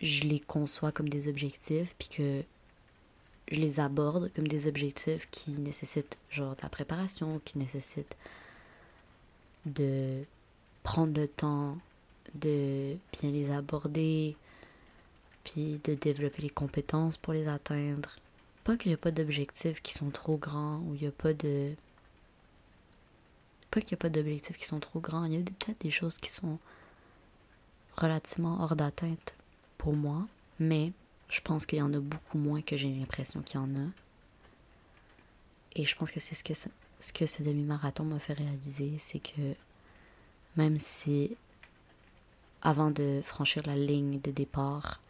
je 0.00 0.24
les 0.24 0.40
conçois 0.40 0.92
comme 0.92 1.08
des 1.08 1.28
objectifs, 1.28 1.94
puis 1.98 2.08
que 2.08 2.44
je 3.50 3.60
les 3.60 3.80
aborde 3.80 4.32
comme 4.34 4.48
des 4.48 4.66
objectifs 4.66 5.28
qui 5.30 5.52
nécessitent 5.52 6.18
genre 6.30 6.56
de 6.56 6.62
la 6.62 6.68
préparation, 6.68 7.40
qui 7.44 7.58
nécessitent 7.58 8.16
de 9.66 10.24
prendre 10.82 11.18
le 11.18 11.28
temps 11.28 11.76
de 12.34 12.96
bien 13.12 13.30
les 13.30 13.50
aborder, 13.50 14.36
puis 15.44 15.80
de 15.84 15.94
développer 15.94 16.42
les 16.42 16.50
compétences 16.50 17.16
pour 17.16 17.32
les 17.32 17.48
atteindre. 17.48 18.16
Pas 18.64 18.76
qu'il 18.76 18.90
n'y 18.90 18.94
a 18.94 18.98
pas 18.98 19.10
d'objectifs 19.10 19.82
qui 19.82 19.92
sont 19.92 20.10
trop 20.10 20.36
grands 20.36 20.78
ou 20.80 20.94
il 20.94 21.02
n'y 21.02 21.08
a 21.08 21.12
pas 21.12 21.34
de. 21.34 21.74
Pas 23.70 23.80
qu'il 23.80 23.96
n'y 23.96 24.00
a 24.00 24.02
pas 24.02 24.10
d'objectifs 24.10 24.56
qui 24.56 24.66
sont 24.66 24.80
trop 24.80 25.00
grands, 25.00 25.24
il 25.24 25.34
y 25.34 25.36
a 25.36 25.42
peut-être 25.42 25.80
des 25.80 25.90
choses 25.90 26.16
qui 26.18 26.30
sont 26.30 26.58
relativement 27.96 28.62
hors 28.62 28.76
d'atteinte 28.76 29.36
pour 29.82 29.94
moi, 29.94 30.28
mais 30.60 30.92
je 31.28 31.40
pense 31.40 31.66
qu'il 31.66 31.80
y 31.80 31.82
en 31.82 31.92
a 31.92 31.98
beaucoup 31.98 32.38
moins 32.38 32.62
que 32.62 32.76
j'ai 32.76 32.88
l'impression 32.88 33.42
qu'il 33.42 33.58
y 33.58 33.64
en 33.64 33.74
a. 33.74 33.88
Et 35.74 35.84
je 35.84 35.96
pense 35.96 36.12
que 36.12 36.20
c'est 36.20 36.36
ce 36.36 36.44
que, 37.12 37.26
ce 37.26 37.42
demi-marathon 37.42 38.04
m'a 38.04 38.20
fait 38.20 38.34
réaliser, 38.34 38.96
c'est 39.00 39.18
que 39.18 39.56
même 40.56 40.78
si 40.78 41.36
avant 42.62 42.92
de 42.92 43.22
franchir 43.24 43.66
la 43.66 43.74
ligne 43.74 44.20
de 44.20 44.30
départ, 44.30 45.00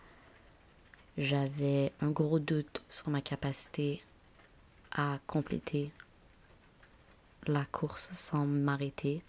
j'avais 1.19 1.93
un 2.01 2.11
gros 2.11 2.39
doute 2.39 2.83
sur 2.89 3.11
ma 3.11 3.21
capacité 3.21 4.03
à 4.91 5.19
compléter 5.27 5.91
la 7.47 7.67
course 7.67 8.09
sans 8.13 8.47
m'arrêter. 8.47 9.21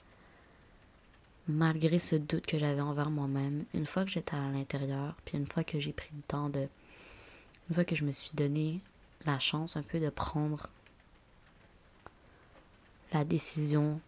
Malgré 1.47 1.99
ce 1.99 2.15
doute 2.15 2.45
que 2.45 2.57
j'avais 2.57 2.81
envers 2.81 3.09
moi-même, 3.09 3.65
une 3.73 3.85
fois 3.85 4.05
que 4.05 4.11
j'étais 4.11 4.35
à 4.35 4.49
l'intérieur, 4.49 5.15
puis 5.25 5.37
une 5.37 5.47
fois 5.47 5.63
que 5.65 5.79
j'ai 5.79 5.91
pris 5.91 6.09
le 6.15 6.21
temps 6.21 6.49
de 6.49 6.69
une 7.69 7.75
fois 7.75 7.85
que 7.85 7.95
je 7.95 8.05
me 8.05 8.11
suis 8.11 8.31
donné 8.33 8.81
la 9.25 9.39
chance 9.39 9.77
un 9.77 9.83
peu 9.83 9.99
de 9.99 10.09
prendre 10.09 10.67
la 13.11 13.23
décision 13.23 14.01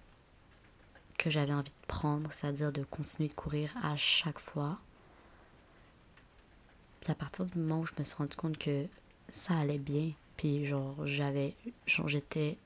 que 1.17 1.30
j'avais 1.30 1.54
envie 1.54 1.69
de 1.69 1.88
prendre, 1.88 2.32
c'est-à-dire 2.32 2.71
de 2.71 2.84
continuer 2.84 3.30
de 3.30 3.34
courir 3.34 3.74
à 3.82 3.95
chaque 3.95 4.39
fois. 4.39 4.80
Puis 7.02 7.12
à 7.12 7.15
partir 7.15 7.45
du 7.45 7.58
moment 7.60 7.82
où 7.82 7.86
je 7.86 7.93
me 7.98 8.04
suis 8.04 8.15
rendu 8.15 8.36
compte 8.36 8.58
que 8.58 8.88
ça 9.30 9.58
allait 9.58 9.78
bien, 9.78 10.12
puis 10.38 10.65
genre 10.65 11.06
j'avais 11.06 11.56
genre 11.86 12.08
j'étais 12.08 12.58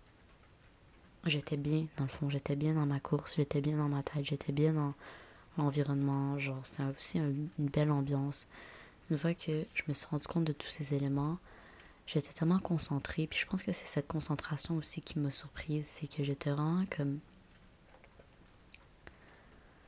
j'étais 1.26 1.58
bien 1.58 1.88
dans 1.98 2.06
le 2.06 2.10
fond, 2.10 2.30
j'étais 2.30 2.56
bien 2.56 2.74
dans 2.74 2.86
ma 2.86 3.00
course, 3.00 3.36
j'étais 3.36 3.62
bien 3.62 3.78
dans 3.78 3.90
ma 3.90 4.04
tête, 4.04 4.26
j'étais 4.26 4.52
bien 4.52 4.74
dans 4.74 4.94
l'environnement, 5.58 6.38
genre 6.40 6.60
c'est 6.64 6.84
aussi 6.84 7.18
une 7.20 7.50
belle 7.58 7.92
ambiance. 7.92 8.48
Une 9.10 9.18
fois 9.18 9.34
que 9.34 9.66
je 9.74 9.84
me 9.88 9.94
suis 9.94 10.08
rendu 10.08 10.28
compte 10.28 10.46
de 10.46 10.54
tous 10.54 10.70
ces 10.70 10.94
éléments, 10.94 11.38
j'étais 12.08 12.34
tellement 12.34 12.60
concentrée, 12.60 13.28
puis 13.28 13.40
je 13.40 13.46
pense 13.46 13.64
que 13.64 13.72
c'est 13.72 13.86
cette 13.86 14.08
concentration 14.08 14.76
aussi 14.76 15.02
qui 15.02 15.20
m'a 15.20 15.32
surprise, 15.32 15.86
c'est 15.88 16.08
que 16.08 16.24
j'étais 16.24 16.52
vraiment 16.52 16.86
comme 16.96 17.20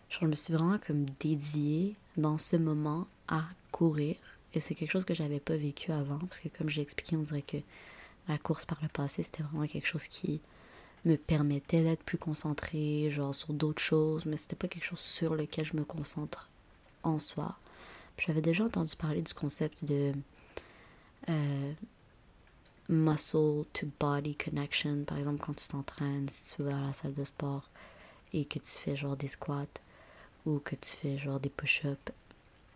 je 0.10 0.26
me 0.26 0.36
suis 0.36 0.54
vraiment 0.54 0.78
comme 0.78 1.06
dédiée 1.22 1.96
dans 2.17 2.38
ce 2.38 2.58
moment 2.58 3.08
à 3.30 3.46
courir. 3.72 4.17
Et 4.54 4.60
c'est 4.60 4.76
quelque 4.76 4.91
chose 4.91 5.06
que 5.06 5.13
j'avais 5.13 5.39
pas 5.39 5.56
vécu 5.56 5.91
avant, 5.91 6.20
parce 6.20 6.39
que 6.39 6.50
comme 6.50 6.70
j'ai 6.70 6.82
expliqué, 6.82 7.15
on 7.15 7.24
dirait 7.24 7.41
que 7.41 7.58
la 8.28 8.38
course 8.38 8.65
par 8.65 8.78
le 8.82 8.89
passé, 8.89 9.24
c'était 9.24 9.44
vraiment 9.44 9.65
quelque 9.65 9.88
chose 9.88 10.08
qui 10.08 10.41
me 11.06 11.16
permettait 11.16 11.84
d'être 11.84 12.04
plus 12.04 12.18
concentrée, 12.18 13.10
genre 13.10 13.34
sur 13.34 13.54
d'autres 13.54 13.82
choses, 13.82 14.26
mais 14.26 14.38
c'était 14.38 14.56
pas 14.56 14.68
quelque 14.68 14.86
chose 14.86 15.00
sur 15.00 15.36
lequel 15.36 15.66
je 15.66 15.76
me 15.76 15.84
concentre 15.84 16.50
en 17.04 17.20
soi. 17.20 17.58
J'avais 18.18 18.42
déjà 18.42 18.66
entendu 18.66 18.96
parler 18.96 19.22
du 19.22 19.34
concept 19.34 19.84
de 19.84 20.14
euh, 21.30 21.74
muscle 22.90 23.66
to 23.74 23.88
body 24.00 24.36
connection, 24.36 25.04
par 25.06 25.18
exemple 25.18 25.40
quand 25.40 25.56
tu 25.56 25.68
t'entraînes, 25.68 26.30
si 26.30 26.56
tu 26.56 26.64
vas 26.64 26.78
à 26.78 26.82
la 26.82 26.94
salle 26.94 27.14
de 27.14 27.24
sport 27.24 27.70
et 28.34 28.46
que 28.46 28.60
tu 28.60 28.72
fais 28.72 28.96
genre 28.96 29.18
des 29.18 29.28
squats 29.28 29.66
ou 30.46 30.60
que 30.60 30.76
tu 30.76 30.90
fais 30.90 31.18
genre 31.18 31.40
des 31.40 31.50
push-ups, 31.50 32.12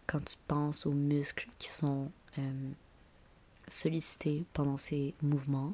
quand 0.08 0.24
tu 0.24 0.36
penses 0.48 0.86
aux 0.86 0.94
muscles 0.94 1.48
qui 1.60 1.70
sont 1.70 2.12
euh, 2.38 2.72
sollicités 3.68 4.46
pendant 4.54 4.78
ces 4.78 5.14
mouvements, 5.22 5.74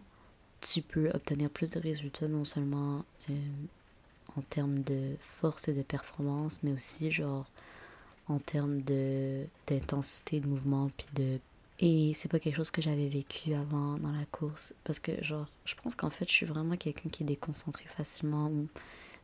tu 0.62 0.82
peux 0.82 1.10
obtenir 1.10 1.50
plus 1.50 1.72
de 1.72 1.80
résultats 1.80 2.28
non 2.28 2.46
seulement 2.46 3.04
euh, 3.30 3.34
en 4.38 4.42
termes 4.42 4.82
de 4.84 5.16
force 5.20 5.68
et 5.68 5.74
de 5.74 5.82
performance, 5.82 6.60
mais 6.64 6.74
aussi 6.74 7.12
genre 7.12 7.46
en 8.28 8.40
termes 8.40 8.82
d'intensité 9.68 10.40
de 10.40 10.48
mouvement 10.48 10.90
puis 10.96 11.08
de 11.14 11.40
et 11.84 12.14
c'est 12.14 12.30
pas 12.30 12.40
quelque 12.40 12.56
chose 12.56 12.70
que 12.70 12.82
j'avais 12.82 13.08
vécu 13.08 13.56
avant 13.56 13.98
dans 13.98 14.12
la 14.12 14.26
course 14.26 14.74
parce 14.84 15.00
que 15.00 15.22
genre 15.24 15.48
je 15.66 15.74
pense 15.76 15.96
qu'en 15.96 16.12
fait 16.12 16.28
je 16.28 16.34
suis 16.34 16.46
vraiment 16.46 16.78
quelqu'un 16.78 17.10
qui 17.10 17.24
est 17.24 17.26
déconcentré 17.26 17.86
facilement 17.86 18.48
ou 18.48 18.68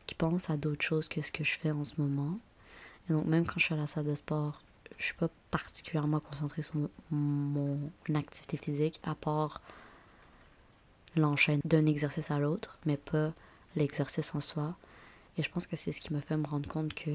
qui 0.06 0.16
pense 0.16 0.50
à 0.50 0.56
d'autres 0.56 0.84
choses 0.84 1.08
que 1.08 1.22
ce 1.22 1.30
que 1.30 1.44
je 1.44 1.56
fais 1.56 1.70
en 1.70 1.84
ce 1.84 1.94
moment. 1.98 2.38
Et 3.08 3.12
donc 3.12 3.26
même 3.26 3.46
quand 3.46 3.58
je 3.58 3.66
suis 3.66 3.74
à 3.74 3.76
la 3.76 3.86
salle 3.86 4.06
de 4.06 4.14
sport 4.16 4.60
je 4.98 5.04
suis 5.04 5.14
pas 5.14 5.28
particulièrement 5.50 6.20
concentrée 6.20 6.62
sur 6.62 6.74
mon, 7.10 7.78
activité 8.14 8.56
physique 8.56 9.00
à 9.04 9.14
part 9.14 9.62
l'enchaîne 11.16 11.60
d'un 11.64 11.86
exercice 11.86 12.30
à 12.30 12.38
l'autre, 12.38 12.78
mais 12.86 12.96
pas 12.96 13.32
l'exercice 13.76 14.34
en 14.34 14.40
soi. 14.40 14.76
Et 15.36 15.42
je 15.42 15.50
pense 15.50 15.66
que 15.66 15.76
c'est 15.76 15.92
ce 15.92 16.00
qui 16.00 16.12
me 16.12 16.20
fait 16.20 16.36
me 16.36 16.46
rendre 16.46 16.68
compte 16.68 16.94
que 16.94 17.10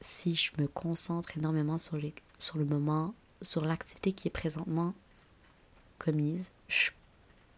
si 0.00 0.34
je 0.34 0.52
me 0.58 0.66
concentre 0.66 1.36
énormément 1.36 1.78
sur, 1.78 1.98
sur 2.38 2.58
le 2.58 2.64
moment, 2.64 3.14
sur 3.40 3.64
l'activité 3.64 4.12
qui 4.12 4.28
est 4.28 4.32
présentement 4.32 4.94
commise, 5.98 6.50
je 6.68 6.90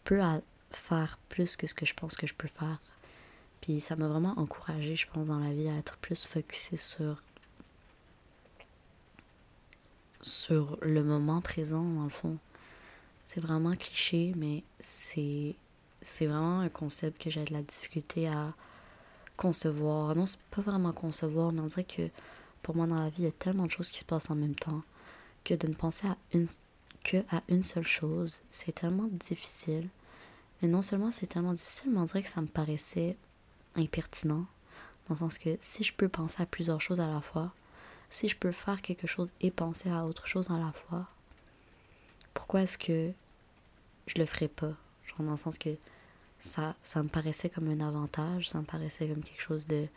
peux 0.04 0.20
faire 0.70 1.18
plus 1.28 1.56
que 1.56 1.66
ce 1.66 1.74
que 1.74 1.86
je 1.86 1.94
pense 1.94 2.16
que 2.16 2.26
je 2.26 2.34
peux 2.34 2.48
faire. 2.48 2.80
Puis 3.60 3.80
ça 3.80 3.96
m'a 3.96 4.08
vraiment 4.08 4.34
encouragé, 4.38 4.94
je 4.94 5.06
pense, 5.06 5.26
dans 5.26 5.38
la 5.38 5.52
vie 5.52 5.68
à 5.68 5.76
être 5.76 5.96
plus 5.96 6.26
focusé 6.26 6.76
sur 6.76 7.22
sur 10.20 10.78
le 10.80 11.02
moment 11.02 11.40
présent, 11.42 11.82
dans 11.82 12.04
le 12.04 12.08
fond. 12.08 12.38
C'est 13.24 13.40
vraiment 13.40 13.74
cliché, 13.74 14.34
mais 14.36 14.62
c'est, 14.80 15.56
vraiment 16.20 16.60
un 16.60 16.68
concept 16.68 17.22
que 17.22 17.30
j'ai 17.30 17.44
de 17.44 17.52
la 17.52 17.62
difficulté 17.62 18.28
à 18.28 18.52
concevoir. 19.36 20.14
Non, 20.14 20.26
c'est 20.26 20.38
pas 20.50 20.62
vraiment 20.62 20.92
concevoir, 20.92 21.52
mais 21.52 21.60
on 21.60 21.66
dirait 21.66 21.84
que 21.84 22.08
pour 22.62 22.76
moi, 22.76 22.86
dans 22.86 22.98
la 22.98 23.08
vie, 23.08 23.22
il 23.22 23.24
y 23.24 23.28
a 23.28 23.32
tellement 23.32 23.66
de 23.66 23.70
choses 23.70 23.90
qui 23.90 24.00
se 24.00 24.04
passent 24.04 24.30
en 24.30 24.34
même 24.34 24.54
temps 24.54 24.82
que 25.44 25.54
de 25.54 25.66
ne 25.66 25.74
penser 25.74 26.06
à 26.06 26.16
une, 26.32 26.48
que 27.04 27.18
à 27.30 27.42
une 27.48 27.64
seule 27.64 27.86
chose, 27.86 28.42
c'est 28.50 28.74
tellement 28.74 29.08
difficile. 29.10 29.88
Mais 30.60 30.68
non 30.68 30.82
seulement 30.82 31.10
c'est 31.10 31.26
tellement 31.26 31.52
difficile, 31.52 31.90
mais 31.92 31.98
on 31.98 32.04
dirait 32.04 32.22
que 32.22 32.28
ça 32.28 32.40
me 32.40 32.46
paraissait 32.46 33.16
impertinent. 33.76 34.46
Dans 35.06 35.14
le 35.14 35.16
sens 35.16 35.36
que 35.36 35.56
si 35.60 35.84
je 35.84 35.92
peux 35.92 36.08
penser 36.08 36.42
à 36.42 36.46
plusieurs 36.46 36.80
choses 36.80 37.00
à 37.00 37.08
la 37.08 37.20
fois, 37.20 37.52
si 38.08 38.28
je 38.28 38.36
peux 38.36 38.52
faire 38.52 38.80
quelque 38.80 39.06
chose 39.06 39.32
et 39.40 39.50
penser 39.50 39.90
à 39.90 40.06
autre 40.06 40.26
chose 40.26 40.50
à 40.50 40.58
la 40.58 40.72
fois, 40.72 41.08
pourquoi 42.34 42.62
est-ce 42.62 42.78
que 42.78 43.12
je 44.06 44.18
le 44.18 44.26
ferais 44.26 44.48
pas? 44.48 44.72
Genre 45.06 45.20
dans 45.20 45.32
le 45.32 45.36
sens 45.36 45.58
que 45.58 45.70
ça, 46.38 46.74
ça 46.82 47.02
me 47.02 47.08
paraissait 47.08 47.48
comme 47.48 47.68
un 47.68 47.80
avantage, 47.80 48.50
ça 48.50 48.58
me 48.58 48.64
paraissait 48.64 49.08
comme 49.08 49.22
quelque 49.22 49.40
chose 49.40 49.66
de 49.66 49.88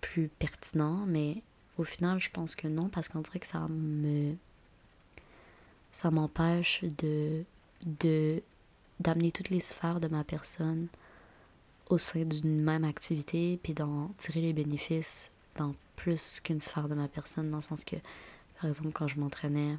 plus 0.00 0.28
pertinent, 0.28 1.04
mais 1.06 1.42
au 1.78 1.84
final, 1.84 2.18
je 2.18 2.30
pense 2.30 2.56
que 2.56 2.68
non, 2.68 2.88
parce 2.88 3.08
qu'on 3.08 3.20
dirait 3.20 3.38
que 3.38 3.46
ça 3.46 3.66
me. 3.68 4.34
ça 5.92 6.10
m'empêche 6.10 6.82
de. 6.82 7.44
de 7.84 8.42
d'amener 8.98 9.30
toutes 9.30 9.50
les 9.50 9.60
sphères 9.60 10.00
de 10.00 10.08
ma 10.08 10.24
personne 10.24 10.88
au 11.90 11.98
sein 11.98 12.24
d'une 12.24 12.62
même 12.62 12.82
activité, 12.84 13.60
puis 13.62 13.74
d'en 13.74 14.08
tirer 14.16 14.40
les 14.40 14.54
bénéfices 14.54 15.30
dans 15.56 15.74
plus 15.96 16.40
qu'une 16.40 16.62
sphère 16.62 16.88
de 16.88 16.94
ma 16.94 17.06
personne, 17.06 17.50
dans 17.50 17.58
le 17.58 17.62
sens 17.62 17.84
que, 17.84 17.96
par 18.56 18.70
exemple, 18.70 18.92
quand 18.92 19.06
je 19.06 19.20
m'entraînais, 19.20 19.76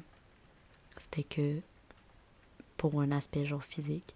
c'était 0.96 1.24
que 1.24 1.60
pour 2.78 2.98
un 3.02 3.12
aspect 3.12 3.44
genre 3.44 3.62
physique. 3.62 4.14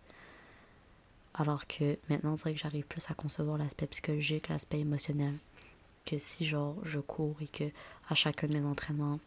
Alors 1.34 1.66
que 1.66 1.98
maintenant, 2.08 2.32
on 2.32 2.36
dirait 2.36 2.54
que 2.54 2.60
j'arrive 2.60 2.86
plus 2.86 3.10
à 3.10 3.14
concevoir 3.14 3.58
l'aspect 3.58 3.86
psychologique, 3.86 4.48
l'aspect 4.48 4.80
émotionnel. 4.80 5.34
Que 6.06 6.18
si 6.18 6.46
genre 6.46 6.76
je 6.84 6.98
cours 6.98 7.36
et 7.42 7.48
que 7.48 7.64
à 8.08 8.14
chacun 8.14 8.46
de 8.46 8.54
mes 8.54 8.64
entraînements, 8.64 9.20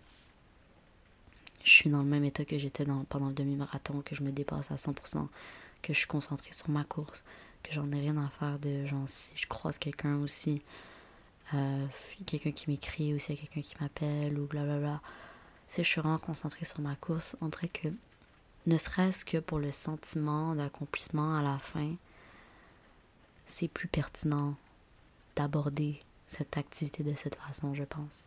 je 1.63 1.69
suis 1.71 1.89
dans 1.89 2.03
le 2.03 2.09
même 2.09 2.23
état 2.23 2.45
que 2.45 2.57
j'étais 2.57 2.85
dans, 2.85 3.03
pendant 3.05 3.27
le 3.27 3.33
demi-marathon, 3.33 4.01
que 4.01 4.15
je 4.15 4.23
me 4.23 4.31
dépasse 4.31 4.71
à 4.71 4.75
100%, 4.75 5.27
que 5.81 5.93
je 5.93 5.97
suis 5.97 6.07
concentrée 6.07 6.53
sur 6.53 6.69
ma 6.69 6.83
course, 6.83 7.23
que 7.63 7.73
j'en 7.73 7.91
ai 7.91 7.99
rien 7.99 8.17
à 8.17 8.29
faire 8.29 8.59
de 8.59 8.85
genre 8.85 9.07
si 9.07 9.35
je 9.37 9.47
croise 9.47 9.79
quelqu'un 9.79 10.17
aussi, 10.17 10.61
euh, 11.53 11.87
quelqu'un 12.25 12.51
qui 12.51 12.69
m'écrit 12.69 13.13
ou 13.13 13.19
s'il 13.19 13.35
y 13.35 13.37
a 13.39 13.41
quelqu'un 13.41 13.61
qui 13.61 13.75
m'appelle 13.81 14.37
ou 14.37 14.45
blablabla. 14.45 15.01
Si 15.67 15.83
je 15.83 15.89
suis 15.89 16.01
vraiment 16.01 16.19
concentrée 16.19 16.65
sur 16.65 16.81
ma 16.81 16.95
course, 16.95 17.35
on 17.41 17.47
dirait 17.47 17.69
que 17.69 17.87
ne 18.65 18.77
serait-ce 18.77 19.25
que 19.25 19.37
pour 19.37 19.59
le 19.59 19.71
sentiment 19.71 20.55
d'accomplissement 20.55 21.37
à 21.37 21.43
la 21.43 21.59
fin, 21.59 21.95
c'est 23.45 23.67
plus 23.67 23.87
pertinent 23.87 24.55
d'aborder 25.35 26.01
cette 26.27 26.57
activité 26.57 27.03
de 27.03 27.13
cette 27.15 27.35
façon, 27.35 27.73
je 27.73 27.83
pense. 27.83 28.25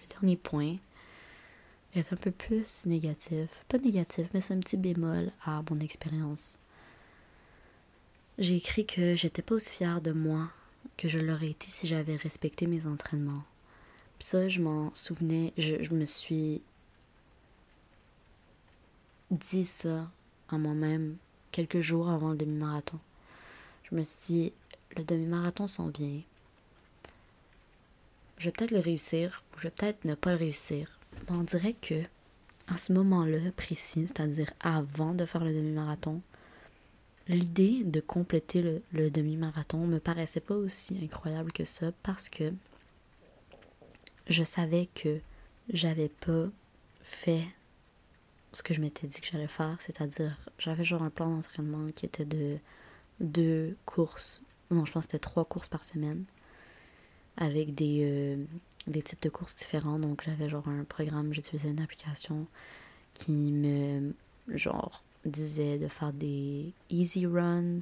Le 0.00 0.06
dernier 0.08 0.36
point 0.36 0.76
est 1.94 2.12
un 2.12 2.16
peu 2.16 2.30
plus 2.30 2.86
négatif. 2.86 3.50
Pas 3.68 3.78
négatif, 3.78 4.28
mais 4.32 4.40
c'est 4.40 4.54
un 4.54 4.60
petit 4.60 4.76
bémol 4.76 5.30
à 5.44 5.62
mon 5.70 5.80
expérience. 5.80 6.58
J'ai 8.38 8.56
écrit 8.56 8.86
que 8.86 9.16
j'étais 9.16 9.42
pas 9.42 9.56
aussi 9.56 9.74
fière 9.74 10.00
de 10.00 10.12
moi 10.12 10.48
que 10.96 11.08
je 11.08 11.18
l'aurais 11.18 11.50
été 11.50 11.66
si 11.68 11.86
j'avais 11.86 12.16
respecté 12.16 12.66
mes 12.66 12.86
entraînements. 12.86 13.42
Puis 14.18 14.28
ça, 14.28 14.48
je 14.48 14.60
m'en 14.60 14.94
souvenais, 14.94 15.52
je, 15.58 15.94
me 15.94 16.04
suis 16.04 16.62
dit 19.30 19.64
ça 19.64 20.10
à 20.48 20.58
moi-même 20.58 21.16
quelques 21.52 21.80
jours 21.80 22.08
avant 22.08 22.30
le 22.30 22.36
demi-marathon. 22.36 22.98
Je 23.84 23.94
me 23.94 24.02
suis 24.02 24.32
dit, 24.32 24.52
le 24.96 25.04
demi-marathon 25.04 25.66
s'en 25.66 25.88
vient. 25.88 26.20
Je 28.38 28.46
vais 28.46 28.52
peut-être 28.52 28.70
le 28.70 28.80
réussir, 28.80 29.42
ou 29.52 29.58
je 29.58 29.64
vais 29.64 29.70
peut-être 29.70 30.04
ne 30.04 30.14
pas 30.14 30.32
le 30.32 30.38
réussir. 30.38 30.98
Mais 31.28 31.36
on 31.36 31.42
dirait 31.42 31.74
que, 31.74 32.02
à 32.68 32.76
ce 32.76 32.92
moment-là 32.92 33.50
précis, 33.56 34.06
c'est-à-dire 34.06 34.52
avant 34.60 35.14
de 35.14 35.26
faire 35.26 35.44
le 35.44 35.52
demi-marathon, 35.52 36.22
L'idée 37.30 37.84
de 37.84 38.00
compléter 38.00 38.82
le, 38.92 39.08
demi-marathon 39.08 39.86
me 39.86 40.00
paraissait 40.00 40.40
pas 40.40 40.56
aussi 40.56 40.98
incroyable 41.00 41.52
que 41.52 41.64
ça 41.64 41.92
parce 42.02 42.28
que 42.28 42.52
je 44.26 44.42
savais 44.42 44.88
que 44.96 45.20
j'avais 45.72 46.08
pas 46.08 46.46
fait 47.02 47.46
ce 48.52 48.62
que 48.62 48.74
je 48.74 48.80
m'étais 48.80 49.06
dit 49.06 49.20
que 49.20 49.26
j'allais 49.26 49.48
faire, 49.48 49.80
c'est-à-dire 49.80 50.36
j'avais 50.58 50.84
genre 50.84 51.02
un 51.02 51.10
plan 51.10 51.30
d'entraînement 51.30 51.88
qui 51.94 52.06
était 52.06 52.24
de 52.24 52.58
deux 53.20 53.76
courses, 53.84 54.42
non 54.70 54.84
je 54.84 54.92
pense 54.92 55.06
que 55.06 55.12
c'était 55.12 55.18
trois 55.20 55.44
courses 55.44 55.68
par 55.68 55.84
semaine 55.84 56.24
avec 57.36 57.74
des, 57.74 58.00
euh, 58.02 58.44
des 58.86 59.02
types 59.02 59.22
de 59.22 59.28
courses 59.28 59.56
différents. 59.56 59.98
Donc 59.98 60.22
j'avais 60.24 60.48
genre 60.48 60.68
un 60.68 60.84
programme, 60.84 61.32
j'utilisais 61.32 61.70
une 61.70 61.80
application 61.80 62.46
qui 63.14 63.52
me 63.52 64.14
genre 64.48 65.02
disait 65.24 65.78
de 65.78 65.88
faire 65.88 66.12
des 66.12 66.72
easy 66.88 67.26
runs 67.26 67.80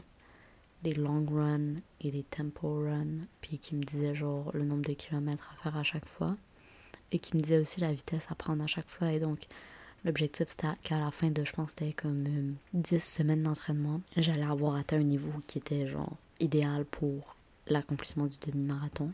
des 0.82 0.94
long 0.94 1.24
runs 1.26 1.76
et 2.00 2.10
des 2.10 2.22
tempo 2.22 2.80
runs, 2.80 3.26
puis 3.40 3.58
qui 3.58 3.74
me 3.74 3.82
disait 3.82 4.14
genre 4.14 4.50
le 4.54 4.64
nombre 4.64 4.84
de 4.84 4.92
kilomètres 4.92 5.50
à 5.52 5.62
faire 5.62 5.76
à 5.76 5.82
chaque 5.82 6.06
fois, 6.06 6.36
et 7.12 7.18
qui 7.18 7.36
me 7.36 7.42
disait 7.42 7.58
aussi 7.58 7.80
la 7.80 7.92
vitesse 7.92 8.28
à 8.30 8.34
prendre 8.34 8.62
à 8.62 8.66
chaque 8.66 8.88
fois. 8.88 9.12
Et 9.12 9.20
donc, 9.20 9.46
l'objectif 10.04 10.48
c'était 10.48 10.68
qu'à 10.82 11.00
la 11.00 11.10
fin 11.10 11.30
de, 11.30 11.44
je 11.44 11.52
pense, 11.52 11.70
c'était 11.70 11.92
comme 11.92 12.54
10 12.74 12.94
euh, 12.94 12.98
semaines 12.98 13.42
d'entraînement, 13.42 14.00
j'allais 14.16 14.42
avoir 14.42 14.76
atteint 14.76 14.98
un 14.98 15.02
niveau 15.02 15.32
qui 15.46 15.58
était 15.58 15.86
genre 15.86 16.16
idéal 16.40 16.84
pour 16.84 17.36
l'accomplissement 17.66 18.26
du 18.26 18.36
demi-marathon. 18.38 19.12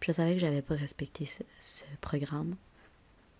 Je 0.00 0.12
savais 0.12 0.34
que 0.34 0.40
j'avais 0.40 0.62
pas 0.62 0.74
respecté 0.74 1.24
ce, 1.24 1.42
ce 1.60 1.84
programme. 2.00 2.56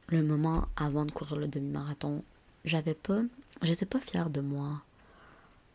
Le 0.08 0.22
moment 0.22 0.66
avant 0.76 1.04
de 1.04 1.10
courir 1.10 1.36
le 1.36 1.48
demi-marathon, 1.48 2.22
j'avais 2.64 2.94
pas, 2.94 3.22
j'étais 3.62 3.86
pas 3.86 4.00
fière 4.00 4.30
de 4.30 4.40
moi 4.40 4.82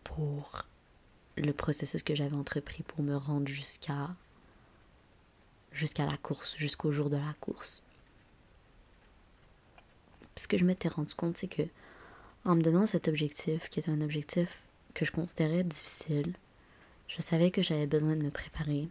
pour 0.03 0.65
le 1.37 1.53
processus 1.53 2.03
que 2.03 2.15
j'avais 2.15 2.35
entrepris 2.35 2.83
pour 2.83 3.03
me 3.03 3.15
rendre 3.15 3.47
jusqu'à 3.47 4.09
jusqu'à 5.71 6.05
la 6.05 6.17
course, 6.17 6.55
jusqu'au 6.57 6.91
jour 6.91 7.09
de 7.09 7.17
la 7.17 7.33
course. 7.39 7.81
Ce 10.39 10.47
que 10.47 10.57
je 10.57 10.63
m'étais 10.63 10.87
rendu 10.87 11.13
compte, 11.15 11.37
c'est 11.37 11.49
que 11.49 11.63
en 12.45 12.55
me 12.55 12.61
donnant 12.61 12.85
cet 12.85 13.09
objectif, 13.09 13.67
qui 13.69 13.81
était 13.81 13.91
un 13.91 13.99
objectif 13.99 14.61
que 14.93 15.03
je 15.03 15.11
considérais 15.11 15.65
difficile, 15.65 16.33
je 17.09 17.21
savais 17.21 17.51
que 17.51 17.61
j'avais 17.61 17.87
besoin 17.87 18.15
de 18.15 18.23
me 18.23 18.29
préparer. 18.29 18.87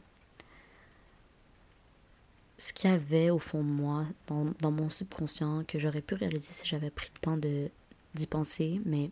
Ce 2.59 2.75
qu'il 2.75 2.91
y 2.91 2.93
avait 2.93 3.31
au 3.31 3.39
fond 3.39 3.63
de 3.65 3.69
moi, 3.69 4.05
dans, 4.27 4.71
mon 4.71 4.91
subconscient, 4.91 5.65
que 5.65 5.79
j'aurais 5.79 6.03
pu 6.03 6.15
réaliser 6.15 6.53
si 6.53 6.67
j'avais 6.67 6.91
pris 6.91 7.09
le 7.15 7.21
temps 7.21 7.39
d'y 7.39 8.27
penser, 8.27 8.83
mais 8.85 9.11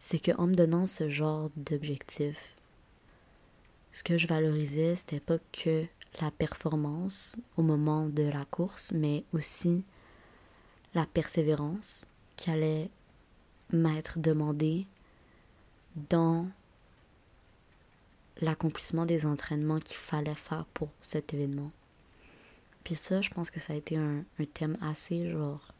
c'est 0.00 0.18
qu'en 0.18 0.48
me 0.48 0.54
donnant 0.54 0.86
ce 0.86 1.08
genre 1.08 1.48
d'objectif, 1.56 2.56
ce 3.90 4.04
que 4.04 4.18
je 4.18 4.26
valorisais, 4.26 4.96
c'était 4.96 5.20
pas 5.20 5.38
que 5.52 5.86
la 6.20 6.30
performance 6.30 7.36
au 7.56 7.62
moment 7.62 8.06
de 8.06 8.24
la 8.24 8.44
course, 8.44 8.92
mais 8.92 9.24
aussi 9.32 9.84
la 10.94 11.06
persévérance 11.06 12.06
qui 12.36 12.50
allait 12.50 12.90
m'être 13.72 14.18
demandée 14.18 14.86
dans 16.10 16.48
l'accomplissement 18.40 19.06
des 19.06 19.26
entraînements 19.26 19.78
qu'il 19.78 19.96
fallait 19.96 20.34
faire 20.34 20.64
pour 20.74 20.88
cet 21.00 21.34
événement. 21.34 21.70
Puis 22.84 22.94
ça, 22.94 23.22
je 23.22 23.30
pense 23.30 23.50
que 23.50 23.60
ça 23.60 23.72
a 23.72 23.76
été 23.76 23.96
un, 23.96 24.24
thème 24.54 24.76
assez 24.80 25.30
genre 25.30 25.72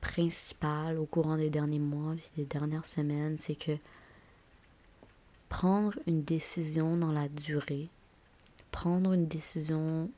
principal 0.00 0.98
au 0.98 1.06
courant 1.06 1.36
des 1.36 1.50
derniers 1.50 1.80
mois 1.80 2.14
des 2.36 2.44
dernières 2.44 2.86
semaines, 2.86 3.36
c'est 3.38 3.56
que 3.56 3.72
prendre 5.48 5.98
une 6.06 6.22
décision 6.22 6.96
dans 6.96 7.12
la 7.12 7.28
durée, 7.28 7.88
prendre 8.70 9.12
une 9.12 9.26
décision, 9.26 10.08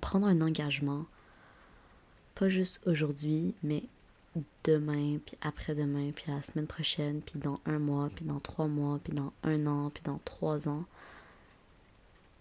prendre 0.00 0.26
un 0.26 0.40
engagement, 0.40 1.06
pas 2.34 2.48
juste 2.48 2.80
aujourd'hui, 2.86 3.54
mais 3.62 3.84
demain, 4.64 5.18
puis 5.24 5.36
après-demain, 5.40 6.10
puis 6.12 6.24
la 6.28 6.42
semaine 6.42 6.66
prochaine, 6.66 7.20
puis 7.20 7.38
dans 7.38 7.60
un 7.66 7.78
mois, 7.78 8.08
puis 8.14 8.24
dans 8.24 8.40
trois 8.40 8.66
mois, 8.66 8.98
puis 9.02 9.12
dans 9.12 9.32
un 9.42 9.66
an, 9.66 9.90
puis 9.90 10.02
dans 10.02 10.20
trois 10.24 10.68
ans, 10.68 10.84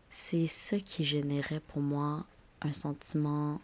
c'est 0.10 0.48
ce 0.48 0.76
qui 0.76 1.04
générait 1.04 1.60
pour 1.60 1.82
moi 1.82 2.26
un 2.62 2.72
sentiment 2.72 3.60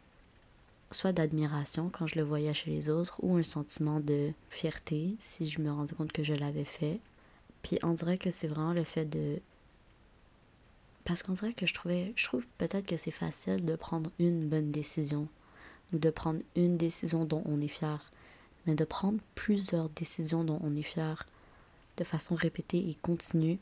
soit 0.92 1.12
d'admiration 1.12 1.90
quand 1.90 2.08
je 2.08 2.16
le 2.16 2.24
voyais 2.24 2.54
chez 2.54 2.72
les 2.72 2.90
autres 2.90 3.20
ou 3.22 3.36
un 3.38 3.44
sentiment 3.44 4.00
de 4.00 4.32
fierté 4.50 5.16
si 5.20 5.48
je 5.48 5.62
me 5.62 5.72
rendais 5.72 5.94
compte 5.96 6.12
que 6.12 6.24
je 6.24 6.34
l'avais 6.34 6.66
fait. 6.66 7.00
Puis 7.62 7.78
on 7.84 7.94
dirait 7.94 8.18
que 8.18 8.32
c'est 8.32 8.48
vraiment 8.48 8.74
le 8.74 8.84
fait 8.84 9.06
de 9.06 9.40
parce 11.06 11.24
qu'on 11.24 11.34
dirait 11.34 11.54
que 11.54 11.68
je 11.68 11.74
trouvais 11.74 12.14
je 12.16 12.26
trouve 12.26 12.46
peut-être 12.58 12.88
que 12.88 12.98
c'est 12.98 13.12
facile 13.12 13.64
de 13.66 13.76
prendre 13.76 14.12
une 14.20 14.48
bonne 14.50 14.72
décision 14.72 15.28
de 15.94 16.10
prendre 16.10 16.42
une 16.56 16.78
décision 16.78 17.26
dont 17.26 17.44
on 17.46 17.62
est 17.62 17.68
fier, 17.68 18.12
mais 18.66 18.76
de 18.76 18.84
prendre 18.86 19.20
plusieurs 19.36 19.90
décisions 19.90 20.44
dont 20.44 20.60
on 20.62 20.76
est 20.76 20.84
fier 20.84 21.26
de 21.98 22.04
façon 22.04 22.36
répétée 22.36 22.90
et 22.90 22.96
continue. 23.02 23.60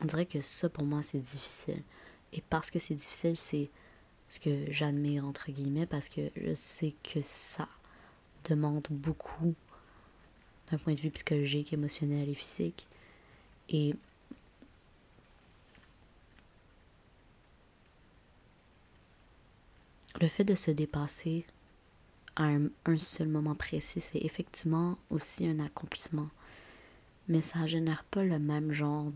On 0.00 0.06
dirait 0.06 0.26
que 0.26 0.40
ça 0.40 0.68
pour 0.68 0.84
moi 0.84 1.02
c'est 1.02 1.18
difficile. 1.18 1.82
Et 2.32 2.42
parce 2.50 2.70
que 2.70 2.78
c'est 2.78 2.94
difficile, 2.94 3.36
c'est 3.36 3.70
ce 4.28 4.40
que 4.40 4.70
j'admire 4.70 5.24
entre 5.24 5.52
guillemets 5.52 5.86
parce 5.86 6.08
que 6.08 6.22
je 6.36 6.54
sais 6.54 6.94
que 7.02 7.20
ça 7.22 7.68
demande 8.48 8.86
beaucoup 8.90 9.54
d'un 10.70 10.78
point 10.78 10.94
de 10.94 11.00
vue 11.00 11.10
psychologique, 11.10 11.72
émotionnel 11.72 12.28
et 12.28 12.34
physique. 12.34 12.86
Le 20.24 20.28
fait 20.30 20.44
de 20.44 20.54
se 20.54 20.70
dépasser 20.70 21.44
à 22.34 22.44
un, 22.44 22.96
seul 22.96 23.28
moment 23.28 23.54
précis, 23.54 24.00
c'est 24.00 24.20
effectivement 24.20 24.96
aussi 25.10 25.46
un 25.46 25.58
accomplissement. 25.58 26.30
Mais 27.28 27.42
ça 27.42 27.66
génère 27.66 28.04
pas 28.04 28.24
le 28.24 28.38
même 28.38 28.72
genre 28.72 29.12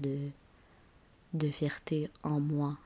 de, 1.32 1.50
fierté 1.50 2.10
en 2.22 2.40
moi 2.40 2.76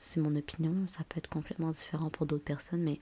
c'est 0.00 0.20
mon 0.20 0.34
opinion, 0.36 0.86
ça 0.88 1.02
peut 1.04 1.18
être 1.18 1.28
complètement 1.28 1.70
différent 1.70 2.10
pour 2.10 2.26
d'autres 2.26 2.44
personnes, 2.44 2.82
mais 2.82 3.00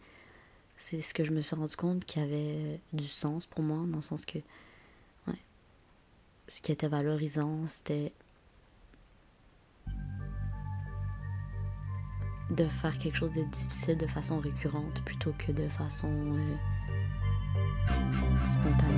c'est 0.77 1.01
ce 1.01 1.15
que 1.15 1.25
je 1.25 1.33
me 1.33 1.41
suis 1.41 1.57
rendu 1.57 1.75
compte 1.75 2.05
qui 2.05 2.21
avait 2.21 2.81
du 2.93 3.07
sens 3.07 3.47
pour 3.47 3.63
moi, 3.63 3.79
dans 3.87 3.97
le 3.97 4.03
sens 4.03 4.25
que 4.25 4.39
ce 6.49 6.61
qui 6.61 6.71
était 6.71 6.89
valorisant, 6.89 7.67
c'était 7.67 8.13
de 12.53 12.65
faire 12.65 12.97
quelque 12.99 13.17
chose 13.17 13.33
de 13.33 13.43
difficile 13.45 13.99
de 13.99 14.07
façon 14.07 14.39
récurrente 14.39 15.03
plutôt 15.05 15.33
que 15.39 15.53
de 15.53 15.69
façon 15.69 16.09
euh, 16.11 16.57
spontanée. 18.45 18.93